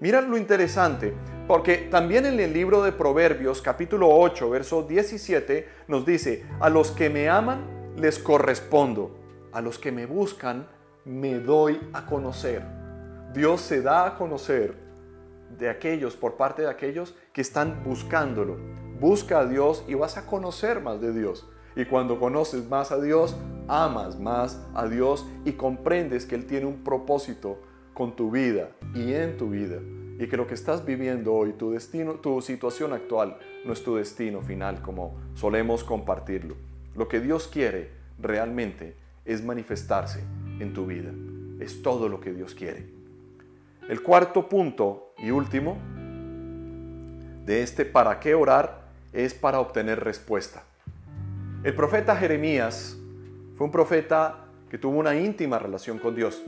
Mira 0.00 0.22
lo 0.22 0.38
interesante, 0.38 1.14
porque 1.46 1.76
también 1.76 2.24
en 2.24 2.40
el 2.40 2.52
libro 2.52 2.82
de 2.82 2.92
Proverbios, 2.92 3.60
capítulo 3.60 4.08
8, 4.08 4.48
verso 4.48 4.82
17, 4.82 5.68
nos 5.88 6.06
dice, 6.06 6.46
a 6.58 6.70
los 6.70 6.90
que 6.90 7.10
me 7.10 7.28
aman 7.28 7.92
les 7.96 8.18
correspondo, 8.18 9.18
a 9.52 9.60
los 9.60 9.78
que 9.78 9.92
me 9.92 10.06
buscan 10.06 10.66
me 11.04 11.38
doy 11.38 11.80
a 11.92 12.06
conocer. 12.06 12.62
Dios 13.34 13.60
se 13.60 13.82
da 13.82 14.06
a 14.06 14.16
conocer 14.16 14.74
de 15.58 15.68
aquellos, 15.68 16.16
por 16.16 16.36
parte 16.36 16.62
de 16.62 16.70
aquellos 16.70 17.14
que 17.32 17.40
están 17.40 17.82
buscándolo. 17.84 18.56
Busca 18.98 19.40
a 19.40 19.46
Dios 19.46 19.84
y 19.88 19.94
vas 19.94 20.16
a 20.16 20.26
conocer 20.26 20.80
más 20.80 21.00
de 21.00 21.12
Dios. 21.12 21.48
Y 21.76 21.84
cuando 21.84 22.18
conoces 22.18 22.68
más 22.68 22.92
a 22.92 23.00
Dios, 23.00 23.36
amas 23.68 24.18
más 24.18 24.60
a 24.74 24.86
Dios 24.88 25.26
y 25.44 25.52
comprendes 25.52 26.26
que 26.26 26.34
Él 26.34 26.46
tiene 26.46 26.66
un 26.66 26.82
propósito 26.82 27.58
con 27.94 28.16
tu 28.16 28.30
vida 28.30 28.70
y 28.94 29.12
en 29.12 29.36
tu 29.36 29.50
vida. 29.50 29.78
Y 30.18 30.26
que 30.26 30.36
lo 30.36 30.46
que 30.46 30.54
estás 30.54 30.84
viviendo 30.84 31.32
hoy, 31.32 31.52
tu 31.52 31.70
destino, 31.70 32.14
tu 32.14 32.42
situación 32.42 32.92
actual, 32.92 33.38
no 33.64 33.72
es 33.72 33.82
tu 33.82 33.96
destino 33.96 34.42
final 34.42 34.82
como 34.82 35.14
solemos 35.34 35.84
compartirlo. 35.84 36.56
Lo 36.94 37.08
que 37.08 37.20
Dios 37.20 37.46
quiere 37.46 37.90
realmente 38.18 38.96
es 39.24 39.44
manifestarse 39.44 40.24
en 40.58 40.72
tu 40.74 40.86
vida. 40.86 41.10
Es 41.60 41.82
todo 41.82 42.08
lo 42.08 42.20
que 42.20 42.32
Dios 42.32 42.54
quiere. 42.54 42.86
El 43.88 44.02
cuarto 44.02 44.48
punto 44.48 45.14
y 45.18 45.30
último 45.30 45.78
de 47.46 47.62
este 47.62 47.84
para 47.84 48.20
qué 48.20 48.34
orar 48.34 48.88
es 49.12 49.34
para 49.34 49.60
obtener 49.60 50.00
respuesta. 50.00 50.64
El 51.62 51.74
profeta 51.74 52.16
Jeremías 52.16 52.96
fue 53.54 53.66
un 53.66 53.70
profeta 53.70 54.46
que 54.70 54.78
tuvo 54.78 54.98
una 54.98 55.14
íntima 55.14 55.58
relación 55.58 55.98
con 55.98 56.14
Dios. 56.14 56.42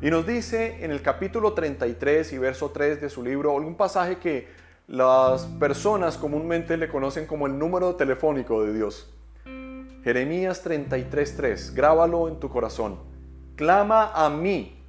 Y 0.00 0.08
nos 0.08 0.26
dice 0.26 0.82
en 0.82 0.90
el 0.90 1.02
capítulo 1.02 1.52
33 1.52 2.32
y 2.32 2.38
verso 2.38 2.70
3 2.70 3.02
de 3.02 3.10
su 3.10 3.22
libro 3.22 3.52
un 3.52 3.74
pasaje 3.74 4.16
que 4.16 4.48
las 4.88 5.44
personas 5.44 6.16
comúnmente 6.16 6.78
le 6.78 6.88
conocen 6.88 7.26
como 7.26 7.46
el 7.46 7.58
número 7.58 7.96
telefónico 7.96 8.64
de 8.64 8.72
Dios. 8.72 9.12
Jeremías 10.02 10.64
33:3, 10.64 11.74
grábalo 11.74 12.26
en 12.26 12.40
tu 12.40 12.48
corazón. 12.48 12.98
Clama 13.56 14.12
a 14.14 14.30
mí 14.30 14.82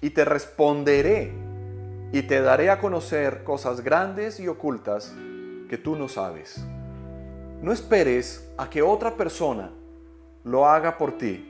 y 0.00 0.10
te 0.10 0.24
responderé 0.24 1.32
y 2.12 2.22
te 2.22 2.40
daré 2.42 2.70
a 2.70 2.78
conocer 2.78 3.42
cosas 3.42 3.80
grandes 3.80 4.38
y 4.38 4.46
ocultas 4.46 5.12
que 5.68 5.78
tú 5.78 5.96
no 5.96 6.06
sabes. 6.06 6.64
No 7.62 7.72
esperes 7.72 8.50
a 8.56 8.70
que 8.70 8.80
otra 8.80 9.16
persona 9.16 9.70
lo 10.44 10.66
haga 10.66 10.96
por 10.96 11.18
ti. 11.18 11.46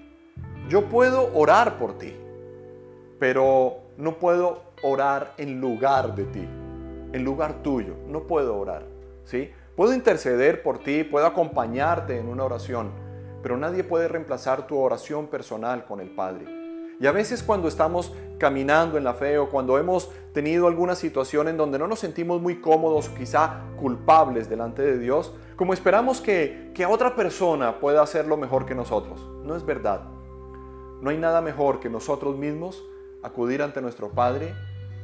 Yo 0.69 0.89
puedo 0.89 1.31
orar 1.35 1.79
por 1.79 1.99
ti, 1.99 2.17
pero 3.21 3.77
no 3.97 4.19
puedo 4.19 4.63
orar 4.83 5.35
en 5.39 5.61
lugar 5.61 6.17
de 6.17 6.25
ti, 6.25 6.49
en 7.13 7.25
lugar 7.25 7.63
tuyo. 7.63 7.95
No 8.09 8.25
puedo 8.25 8.59
orar, 8.59 8.83
¿sí? 9.25 9.53
Puedo 9.77 9.95
interceder 9.95 10.65
por 10.65 10.81
ti, 10.81 11.05
puedo 11.05 11.27
acompañarte 11.27 12.19
en 12.19 12.27
una 12.29 12.43
oración, 12.43 12.91
pero 13.41 13.57
nadie 13.57 13.85
puede 13.85 14.09
reemplazar 14.09 14.67
tu 14.67 14.79
oración 14.79 15.29
personal 15.29 15.85
con 15.85 16.01
el 16.01 16.11
Padre. 16.11 16.45
Y 16.99 17.07
a 17.07 17.13
veces 17.13 17.45
cuando 17.45 17.69
estamos 17.69 18.13
caminando 18.39 18.99
en 18.99 19.05
la 19.05 19.15
fe 19.15 19.39
o 19.39 19.49
cuando 19.49 19.79
hemos 19.79 20.11
tenido 20.35 20.67
alguna 20.67 20.97
situación 20.97 21.47
en 21.47 21.57
donde 21.57 21.79
no 21.79 21.87
nos 21.87 22.01
sentimos 22.01 22.43
muy 22.43 22.61
cómodos 22.61 23.09
quizá 23.11 23.61
culpables 23.79 24.51
delante 24.51 24.83
de 24.83 24.99
Dios, 24.99 25.33
como 25.61 25.75
esperamos 25.75 26.23
que, 26.23 26.71
que 26.75 26.87
otra 26.87 27.15
persona 27.15 27.81
pueda 27.81 28.01
hacerlo 28.01 28.39
mejor 28.39 28.65
que 28.65 28.75
nosotros. 28.75 29.21
No 29.45 29.55
es 29.55 29.67
verdad. 29.67 30.05
No 31.03 31.11
hay 31.11 31.19
nada 31.19 31.43
mejor 31.43 31.81
que 31.81 31.91
nosotros 31.91 32.39
mismos 32.39 32.83
acudir 33.23 33.61
ante 33.61 33.83
nuestro 33.83 34.09
Padre 34.09 34.55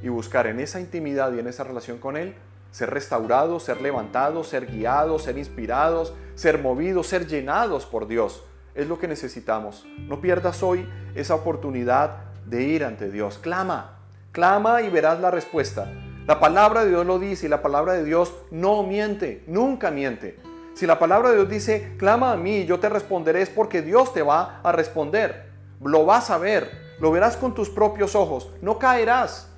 y 0.03 0.09
buscar 0.09 0.47
en 0.47 0.59
esa 0.59 0.81
intimidad 0.81 1.31
y 1.35 1.41
en 1.41 1.47
esa 1.47 1.63
relación 1.63 1.99
con 1.99 2.17
Él 2.17 2.37
ser 2.71 2.89
restaurados, 2.89 3.65
ser 3.65 3.83
levantados, 3.83 4.49
ser 4.49 4.65
guiados, 4.65 5.25
ser 5.25 5.37
inspirados, 5.37 6.15
ser 6.37 6.63
movidos, 6.63 7.07
ser 7.07 7.27
llenados 7.27 7.85
por 7.85 8.07
Dios 8.07 8.43
es 8.75 8.89
lo 8.89 8.99
que 8.99 9.09
necesitamos. 9.09 9.85
No 10.09 10.23
pierdas 10.23 10.63
hoy 10.63 10.89
esa 11.15 11.35
oportunidad 11.35 12.33
de 12.47 12.63
ir 12.63 12.83
ante 12.83 13.11
Dios. 13.11 13.37
Clama, 13.37 13.99
clama 14.33 14.81
y 14.81 14.89
verás 14.89 15.21
la 15.21 15.31
respuesta. 15.31 15.93
La 16.27 16.41
palabra 16.41 16.85
de 16.85 16.91
Dios 16.91 17.07
lo 17.07 17.21
dice 17.21 17.47
y 17.47 17.49
la 17.49 17.63
palabra 17.63 17.93
de 17.93 18.03
Dios 18.03 18.35
no 18.51 18.83
miente, 18.83 19.45
nunca 19.47 19.93
miente. 19.93 20.37
Si 20.75 20.85
la 20.85 20.99
palabra 20.99 21.31
de 21.31 21.37
Dios 21.37 21.49
dice, 21.49 21.95
clama 21.99 22.33
a 22.33 22.37
mí, 22.37 22.67
yo 22.67 22.81
te 22.81 22.89
responderé, 22.89 23.43
es 23.43 23.49
porque 23.49 23.81
Dios 23.81 24.13
te 24.13 24.23
va 24.23 24.61
a 24.65 24.73
responder. 24.73 25.53
Lo 25.81 26.05
vas 26.05 26.31
a 26.31 26.39
ver, 26.39 26.97
lo 26.99 27.13
verás 27.13 27.37
con 27.37 27.55
tus 27.55 27.71
propios 27.71 28.17
ojos, 28.17 28.51
no 28.61 28.77
caerás. 28.79 29.53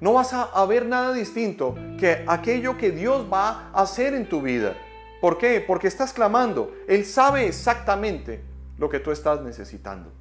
No 0.00 0.14
vas 0.14 0.32
a 0.32 0.66
ver 0.66 0.86
nada 0.86 1.12
distinto 1.12 1.76
que 1.98 2.24
aquello 2.26 2.76
que 2.76 2.90
Dios 2.90 3.26
va 3.32 3.70
a 3.72 3.82
hacer 3.82 4.14
en 4.14 4.28
tu 4.28 4.42
vida. 4.42 4.74
¿Por 5.20 5.38
qué? 5.38 5.62
Porque 5.64 5.86
estás 5.86 6.12
clamando. 6.12 6.72
Él 6.88 7.04
sabe 7.04 7.46
exactamente 7.46 8.42
lo 8.76 8.88
que 8.88 8.98
tú 8.98 9.12
estás 9.12 9.40
necesitando. 9.42 10.12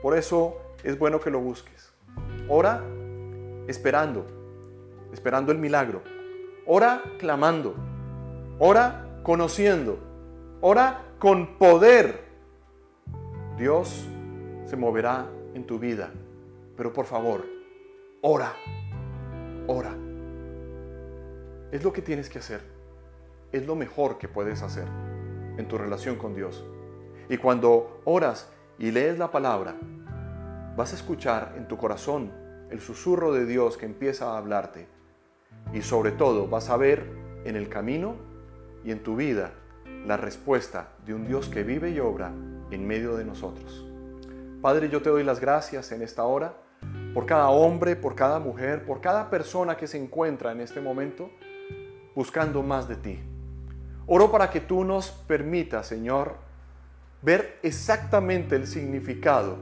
Por 0.00 0.16
eso 0.16 0.56
es 0.84 0.96
bueno 0.96 1.20
que 1.20 1.30
lo 1.30 1.40
busques. 1.40 1.92
Ora 2.48 2.84
esperando, 3.68 4.26
esperando 5.12 5.52
el 5.52 5.58
milagro. 5.58 6.02
Ora 6.66 7.02
clamando. 7.18 7.74
Ora 8.58 9.20
conociendo. 9.22 9.98
Ora 10.60 11.04
con 11.18 11.58
poder. 11.58 12.24
Dios 13.56 14.06
se 14.64 14.76
moverá 14.76 15.26
en 15.54 15.66
tu 15.66 15.78
vida. 15.78 16.10
Pero 16.76 16.92
por 16.92 17.06
favor, 17.06 17.44
ora. 18.22 18.52
Ora. 19.66 19.94
Es 21.72 21.84
lo 21.84 21.92
que 21.92 22.02
tienes 22.02 22.28
que 22.28 22.38
hacer 22.38 22.80
es 23.52 23.66
lo 23.66 23.74
mejor 23.74 24.18
que 24.18 24.28
puedes 24.28 24.62
hacer 24.62 24.86
en 25.56 25.66
tu 25.68 25.76
relación 25.76 26.16
con 26.16 26.34
Dios. 26.34 26.64
Y 27.28 27.36
cuando 27.36 28.00
oras 28.04 28.48
y 28.78 28.90
lees 28.90 29.18
la 29.18 29.30
palabra, 29.30 29.76
vas 30.76 30.92
a 30.92 30.96
escuchar 30.96 31.54
en 31.56 31.68
tu 31.68 31.76
corazón 31.76 32.32
el 32.70 32.80
susurro 32.80 33.32
de 33.32 33.46
Dios 33.46 33.76
que 33.76 33.86
empieza 33.86 34.32
a 34.32 34.38
hablarte. 34.38 34.86
Y 35.72 35.82
sobre 35.82 36.12
todo 36.12 36.48
vas 36.48 36.70
a 36.70 36.76
ver 36.76 37.06
en 37.44 37.56
el 37.56 37.68
camino 37.68 38.16
y 38.84 38.90
en 38.90 39.02
tu 39.02 39.16
vida 39.16 39.52
la 40.06 40.16
respuesta 40.16 40.90
de 41.04 41.14
un 41.14 41.26
Dios 41.26 41.48
que 41.48 41.62
vive 41.62 41.90
y 41.90 42.00
obra 42.00 42.32
en 42.70 42.86
medio 42.86 43.16
de 43.16 43.24
nosotros. 43.24 43.86
Padre, 44.62 44.88
yo 44.88 45.02
te 45.02 45.10
doy 45.10 45.24
las 45.24 45.40
gracias 45.40 45.92
en 45.92 46.02
esta 46.02 46.24
hora 46.24 46.54
por 47.14 47.26
cada 47.26 47.48
hombre, 47.48 47.96
por 47.96 48.14
cada 48.14 48.38
mujer, 48.38 48.84
por 48.84 49.00
cada 49.00 49.30
persona 49.30 49.76
que 49.76 49.86
se 49.86 49.98
encuentra 49.98 50.52
en 50.52 50.60
este 50.60 50.80
momento 50.80 51.30
buscando 52.14 52.62
más 52.62 52.88
de 52.88 52.96
ti. 52.96 53.18
Oro 54.06 54.30
para 54.30 54.50
que 54.50 54.60
tú 54.60 54.84
nos 54.84 55.10
permitas, 55.10 55.86
Señor, 55.86 56.34
ver 57.22 57.58
exactamente 57.62 58.56
el 58.56 58.66
significado 58.66 59.58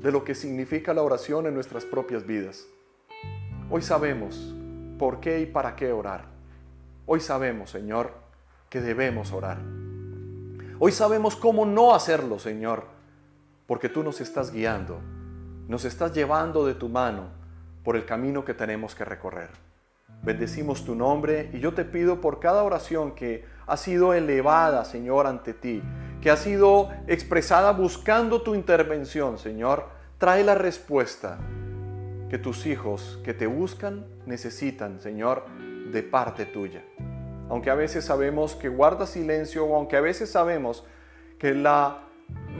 de 0.00 0.10
lo 0.10 0.24
que 0.24 0.34
significa 0.34 0.92
la 0.92 1.02
oración 1.02 1.46
en 1.46 1.54
nuestras 1.54 1.84
propias 1.84 2.26
vidas. 2.26 2.66
Hoy 3.70 3.82
sabemos 3.82 4.54
por 5.02 5.18
qué 5.18 5.40
y 5.40 5.46
para 5.46 5.74
qué 5.74 5.90
orar. 5.90 6.26
Hoy 7.06 7.18
sabemos, 7.18 7.70
Señor, 7.70 8.12
que 8.70 8.80
debemos 8.80 9.32
orar. 9.32 9.58
Hoy 10.78 10.92
sabemos 10.92 11.34
cómo 11.34 11.66
no 11.66 11.92
hacerlo, 11.92 12.38
Señor, 12.38 12.84
porque 13.66 13.88
tú 13.88 14.04
nos 14.04 14.20
estás 14.20 14.52
guiando, 14.52 15.00
nos 15.66 15.84
estás 15.84 16.14
llevando 16.14 16.64
de 16.64 16.74
tu 16.74 16.88
mano 16.88 17.30
por 17.82 17.96
el 17.96 18.06
camino 18.06 18.44
que 18.44 18.54
tenemos 18.54 18.94
que 18.94 19.04
recorrer. 19.04 19.50
Bendecimos 20.22 20.84
tu 20.84 20.94
nombre 20.94 21.50
y 21.52 21.58
yo 21.58 21.74
te 21.74 21.84
pido 21.84 22.20
por 22.20 22.38
cada 22.38 22.62
oración 22.62 23.16
que 23.16 23.44
ha 23.66 23.76
sido 23.76 24.14
elevada, 24.14 24.84
Señor, 24.84 25.26
ante 25.26 25.52
ti, 25.52 25.82
que 26.20 26.30
ha 26.30 26.36
sido 26.36 26.90
expresada 27.08 27.72
buscando 27.72 28.42
tu 28.42 28.54
intervención, 28.54 29.36
Señor, 29.36 29.88
trae 30.18 30.44
la 30.44 30.54
respuesta 30.54 31.40
que 32.32 32.38
tus 32.38 32.64
hijos 32.64 33.20
que 33.22 33.34
te 33.34 33.46
buscan 33.46 34.06
necesitan, 34.24 35.02
Señor, 35.02 35.44
de 35.92 36.02
parte 36.02 36.46
tuya. 36.46 36.82
Aunque 37.50 37.68
a 37.68 37.74
veces 37.74 38.06
sabemos 38.06 38.54
que 38.54 38.70
guarda 38.70 39.06
silencio 39.06 39.66
o 39.66 39.76
aunque 39.76 39.98
a 39.98 40.00
veces 40.00 40.30
sabemos 40.30 40.82
que 41.38 41.52
la 41.52 42.04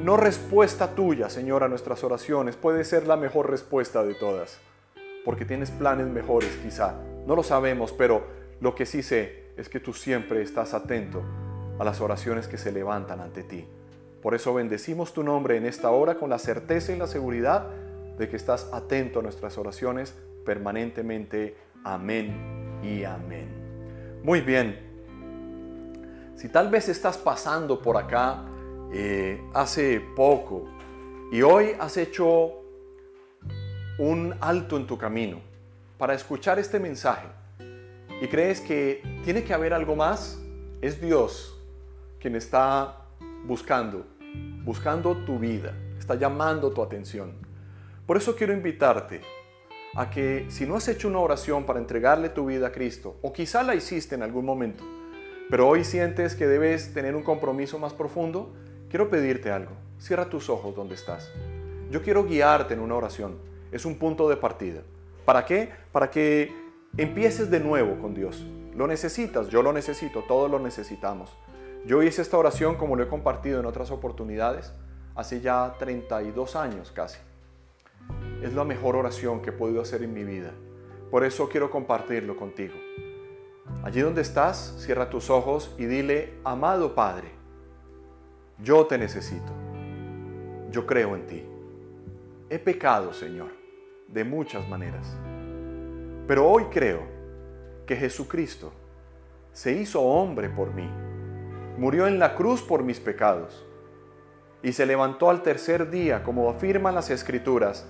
no 0.05 0.19
respuesta 0.19 0.95
tuya, 0.95 1.31
Señor, 1.31 1.65
a 1.65 1.69
nuestras 1.69 2.05
oraciones 2.05 2.55
puede 2.55 2.85
ser 2.85 3.07
la 3.07 3.17
mejor 3.17 3.49
respuesta 3.49 4.05
de 4.05 4.13
todas, 4.13 4.59
porque 5.25 5.47
tienes 5.47 5.71
planes 5.71 6.07
mejores 6.07 6.55
quizá. 6.63 6.93
No 7.27 7.35
lo 7.35 7.43
sabemos, 7.43 7.93
pero 7.93 8.27
lo 8.61 8.75
que 8.75 8.85
sí 8.85 9.03
sé 9.03 9.55
es 9.57 9.71
que 9.71 9.81
tú 9.81 9.95
siempre 9.95 10.43
estás 10.43 10.75
atento 10.75 11.23
a 11.79 11.85
las 11.85 12.03
oraciones 12.03 12.47
que 12.47 12.59
se 12.59 12.73
levantan 12.73 13.21
ante 13.21 13.43
ti. 13.43 13.67
Por 14.21 14.35
eso 14.35 14.53
bendecimos 14.53 15.15
tu 15.15 15.23
nombre 15.23 15.57
en 15.57 15.65
esta 15.65 15.91
hora 15.93 16.17
con 16.17 16.29
la 16.29 16.39
certeza 16.39 16.93
y 16.93 16.99
la 16.99 17.07
seguridad 17.07 17.71
de 18.19 18.29
que 18.29 18.37
estás 18.37 18.69
atento 18.73 19.21
a 19.21 19.23
nuestras 19.23 19.59
oraciones 19.59 20.15
permanentemente. 20.45 21.57
Amén 21.85 22.81
y 22.83 23.05
amén. 23.05 24.21
Muy 24.23 24.41
bien. 24.41 24.91
Si 26.37 26.49
tal 26.49 26.71
vez 26.71 26.89
estás 26.89 27.19
pasando 27.19 27.81
por 27.81 27.97
acá 27.97 28.45
eh, 28.93 29.41
hace 29.55 30.01
poco 30.17 30.69
y 31.31 31.43
hoy 31.43 31.77
has 31.79 31.97
hecho 31.97 32.63
un 33.99 34.35
alto 34.41 34.77
en 34.77 34.87
tu 34.87 34.99
camino 34.99 35.41
para 35.99 36.15
escuchar 36.15 36.59
este 36.59 36.81
mensaje, 36.81 37.29
y 38.23 38.29
crees 38.29 38.61
que 38.61 39.03
tiene 39.25 39.43
que 39.43 39.53
haber 39.53 39.75
algo 39.75 39.97
más, 39.97 40.41
es 40.81 41.01
Dios 41.01 41.61
quien 42.21 42.37
está 42.37 43.07
buscando, 43.45 44.07
buscando 44.65 45.17
tu 45.25 45.41
vida, 45.41 45.75
está 45.99 46.15
llamando 46.15 46.71
tu 46.71 46.85
atención. 46.85 47.33
Por 48.07 48.17
eso 48.17 48.35
quiero 48.35 48.53
invitarte 48.53 49.21
a 49.95 50.11
que 50.11 50.47
si 50.49 50.67
no 50.67 50.77
has 50.77 50.89
hecho 50.89 51.07
una 51.07 51.21
oración 51.21 51.65
para 51.65 51.79
entregarle 51.79 52.31
tu 52.31 52.47
vida 52.47 52.69
a 52.69 52.73
Cristo, 52.73 53.17
o 53.23 53.33
quizá 53.33 53.63
la 53.63 53.75
hiciste 53.75 54.15
en 54.15 54.23
algún 54.23 54.45
momento, 54.45 54.85
pero 55.49 55.69
hoy 55.69 55.85
sientes 55.85 56.35
que 56.35 56.47
debes 56.47 56.93
tener 56.95 57.15
un 57.15 57.23
compromiso 57.23 57.79
más 57.79 57.93
profundo, 57.93 58.53
quiero 58.89 59.09
pedirte 59.09 59.53
algo. 59.53 59.73
Cierra 59.99 60.29
tus 60.29 60.51
ojos 60.51 60.75
donde 60.75 60.95
estás. 60.95 61.31
Yo 61.91 62.03
quiero 62.03 62.25
guiarte 62.25 62.75
en 62.75 62.81
una 62.81 62.97
oración. 62.97 63.39
Es 63.71 63.85
un 63.85 63.99
punto 63.99 64.29
de 64.29 64.37
partida. 64.37 64.81
¿Para 65.25 65.45
qué? 65.45 65.71
Para 65.93 66.11
que 66.11 66.53
empieces 66.97 67.51
de 67.51 67.61
nuevo 67.61 68.01
con 68.01 68.15
Dios. 68.15 68.45
Lo 68.75 68.87
necesitas, 68.87 69.49
yo 69.49 69.63
lo 69.63 69.73
necesito, 69.73 70.25
todos 70.27 70.51
lo 70.51 70.59
necesitamos. 70.59 71.37
Yo 71.87 72.03
hice 72.03 72.23
esta 72.23 72.39
oración 72.39 72.77
como 72.77 72.97
lo 72.97 73.05
he 73.05 73.09
compartido 73.09 73.61
en 73.61 73.67
otras 73.67 73.91
oportunidades, 73.91 74.73
hace 75.15 75.41
ya 75.41 75.77
32 75.79 76.57
años 76.57 76.91
casi. 76.91 77.19
Es 78.43 78.55
la 78.55 78.65
mejor 78.65 78.97
oración 78.97 79.41
que 79.41 79.51
he 79.51 79.53
podido 79.53 79.83
hacer 79.83 80.03
en 80.03 80.13
mi 80.13 80.25
vida. 80.25 80.53
Por 81.11 81.25
eso 81.25 81.49
quiero 81.49 81.71
compartirlo 81.71 82.37
contigo. 82.37 82.75
Allí 83.83 84.01
donde 84.01 84.23
estás, 84.23 84.77
cierra 84.79 85.11
tus 85.11 85.31
ojos 85.31 85.75
y 85.79 85.87
dile, 85.87 86.35
amado 86.45 86.95
Padre, 86.95 87.29
yo 88.59 88.87
te 88.87 88.99
necesito. 88.99 89.53
Yo 90.71 90.87
creo 90.87 91.15
en 91.15 91.27
ti. 91.27 91.45
He 92.49 92.59
pecado, 92.59 93.13
Señor, 93.13 93.51
de 94.09 94.25
muchas 94.25 94.69
maneras. 94.69 95.17
Pero 96.27 96.49
hoy 96.49 96.65
creo 96.71 97.03
que 97.87 97.97
Jesucristo 97.97 98.73
se 99.53 99.73
hizo 99.73 100.01
hombre 100.01 100.49
por 100.49 100.73
mí, 100.73 100.89
murió 101.77 102.07
en 102.07 102.19
la 102.19 102.35
cruz 102.35 102.63
por 102.63 102.83
mis 102.83 103.01
pecados 103.01 103.67
y 104.63 104.73
se 104.73 104.87
levantó 104.87 105.31
al 105.31 105.43
tercer 105.43 105.91
día, 105.91 106.23
como 106.23 106.49
afirman 106.49 106.95
las 106.95 107.11
Escrituras, 107.11 107.87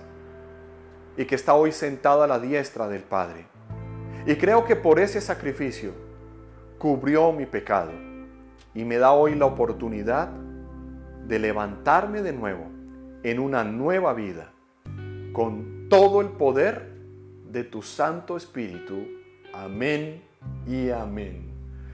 y 1.15 1.25
que 1.25 1.35
está 1.35 1.53
hoy 1.53 1.71
sentado 1.71 2.23
a 2.23 2.27
la 2.27 2.39
diestra 2.39 2.87
del 2.87 3.03
Padre. 3.03 3.45
Y 4.25 4.35
creo 4.35 4.65
que 4.65 4.75
por 4.75 4.99
ese 4.99 5.21
sacrificio 5.21 5.93
cubrió 6.79 7.31
mi 7.31 7.45
pecado 7.45 7.91
y 8.73 8.83
me 8.85 8.97
da 8.97 9.11
hoy 9.11 9.35
la 9.35 9.45
oportunidad 9.45 10.29
de 11.27 11.39
levantarme 11.39 12.21
de 12.21 12.33
nuevo 12.33 12.65
en 13.23 13.39
una 13.39 13.63
nueva 13.63 14.13
vida 14.13 14.51
con 15.33 15.87
todo 15.89 16.21
el 16.21 16.29
poder 16.29 16.91
de 17.49 17.63
tu 17.63 17.81
Santo 17.81 18.35
Espíritu. 18.35 19.05
Amén 19.53 20.23
y 20.65 20.89
amén. 20.89 21.51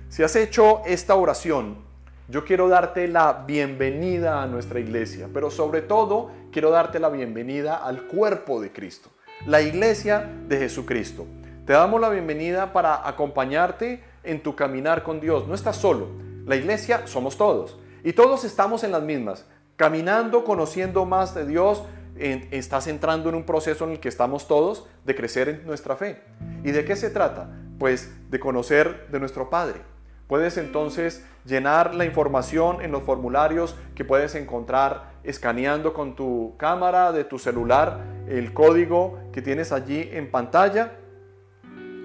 Si 0.07 0.23
has 0.23 0.35
hecho 0.35 0.81
esta 0.85 1.15
oración, 1.15 1.88
yo 2.29 2.45
quiero 2.45 2.69
darte 2.69 3.07
la 3.07 3.43
bienvenida 3.47 4.43
a 4.43 4.45
nuestra 4.45 4.79
iglesia, 4.79 5.29
pero 5.33 5.49
sobre 5.49 5.81
todo 5.81 6.29
quiero 6.51 6.69
darte 6.69 6.99
la 6.99 7.09
bienvenida 7.09 7.77
al 7.77 8.03
cuerpo 8.03 8.61
de 8.61 8.71
Cristo, 8.71 9.09
la 9.47 9.61
iglesia 9.61 10.29
de 10.47 10.59
Jesucristo. 10.59 11.25
Te 11.65 11.73
damos 11.73 11.99
la 11.99 12.09
bienvenida 12.09 12.71
para 12.71 13.07
acompañarte 13.07 14.03
en 14.23 14.43
tu 14.43 14.55
caminar 14.55 15.01
con 15.01 15.19
Dios. 15.19 15.47
No 15.47 15.55
estás 15.55 15.77
solo. 15.77 16.07
La 16.45 16.55
iglesia 16.55 17.05
somos 17.05 17.35
todos. 17.35 17.79
Y 18.03 18.13
todos 18.13 18.43
estamos 18.43 18.83
en 18.83 18.91
las 18.91 19.03
mismas. 19.03 19.45
Caminando, 19.75 20.43
conociendo 20.43 21.05
más 21.05 21.33
de 21.33 21.45
Dios, 21.45 21.83
estás 22.15 22.87
entrando 22.87 23.29
en 23.29 23.35
un 23.35 23.43
proceso 23.43 23.85
en 23.85 23.91
el 23.91 23.99
que 23.99 24.09
estamos 24.09 24.47
todos 24.47 24.87
de 25.05 25.15
crecer 25.15 25.49
en 25.49 25.65
nuestra 25.65 25.95
fe. 25.95 26.21
¿Y 26.63 26.71
de 26.71 26.85
qué 26.85 26.95
se 26.95 27.09
trata? 27.09 27.49
Pues 27.79 28.11
de 28.29 28.39
conocer 28.39 29.07
de 29.09 29.19
nuestro 29.19 29.49
Padre. 29.49 29.88
Puedes 30.29 30.55
entonces 30.57 31.25
llenar 31.43 31.93
la 31.95 32.05
información 32.05 32.81
en 32.83 32.91
los 32.91 33.01
formularios 33.01 33.75
que 33.95 34.05
puedes 34.05 34.35
encontrar 34.35 35.13
escaneando 35.23 35.95
con 35.95 36.15
tu 36.15 36.53
cámara 36.57 37.11
de 37.11 37.23
tu 37.23 37.39
celular 37.39 38.01
el 38.27 38.53
código 38.53 39.17
que 39.33 39.41
tienes 39.41 39.71
allí 39.71 40.07
en 40.13 40.29
pantalla 40.29 40.99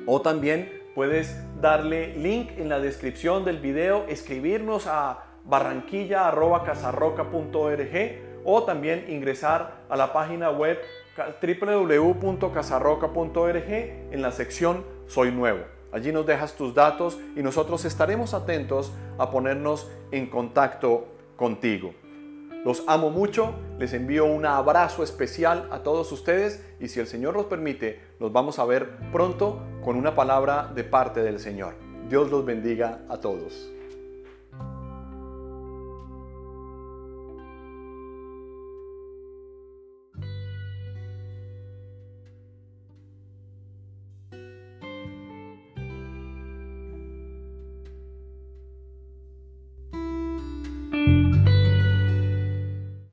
o 0.07 0.23
también 0.23 0.73
puedes 0.95 1.37
darle 1.61 2.17
link 2.17 2.53
en 2.57 2.71
la 2.71 2.81
descripción 2.81 3.45
del 3.45 3.59
video, 3.59 4.07
escribirnos 4.09 4.87
a 4.87 5.25
barranquilla.casarroca.org 5.45 8.43
o 8.47 8.65
también 8.65 9.05
ingresar 9.11 9.85
a 9.91 9.97
la 9.97 10.15
página 10.15 10.51
web 10.51 10.79
www.casarroca.org 11.43 13.69
en 13.69 14.23
la 14.23 14.33
sección 14.33 14.83
Soy 15.09 15.31
Nuevo. 15.31 15.74
Allí 15.95 16.11
nos 16.11 16.27
dejas 16.27 16.57
tus 16.57 16.75
datos 16.75 17.21
y 17.37 17.43
nosotros 17.45 17.85
estaremos 17.85 18.35
atentos 18.35 18.93
a 19.17 19.31
ponernos 19.31 19.89
en 20.11 20.27
contacto 20.27 21.07
contigo. 21.37 21.95
Los 22.65 22.83
amo 22.89 23.11
mucho, 23.11 23.55
les 23.79 23.93
envío 23.93 24.25
un 24.25 24.45
abrazo 24.45 25.05
especial 25.05 25.69
a 25.71 25.85
todos 25.85 26.11
ustedes 26.11 26.67
y 26.81 26.89
si 26.89 26.99
el 26.99 27.07
Señor 27.07 27.35
los 27.35 27.47
permite, 27.47 28.01
nos 28.19 28.33
vamos 28.33 28.59
a 28.59 28.65
ver 28.65 28.97
pronto 29.13 29.63
con 29.85 29.95
una 29.95 30.17
palabra 30.17 30.73
de 30.75 30.83
parte 30.83 31.23
del 31.23 31.39
Señor. 31.39 31.75
Dios 32.09 32.29
los 32.29 32.45
bendiga 32.45 33.03
a 33.09 33.19
todos. 33.19 33.74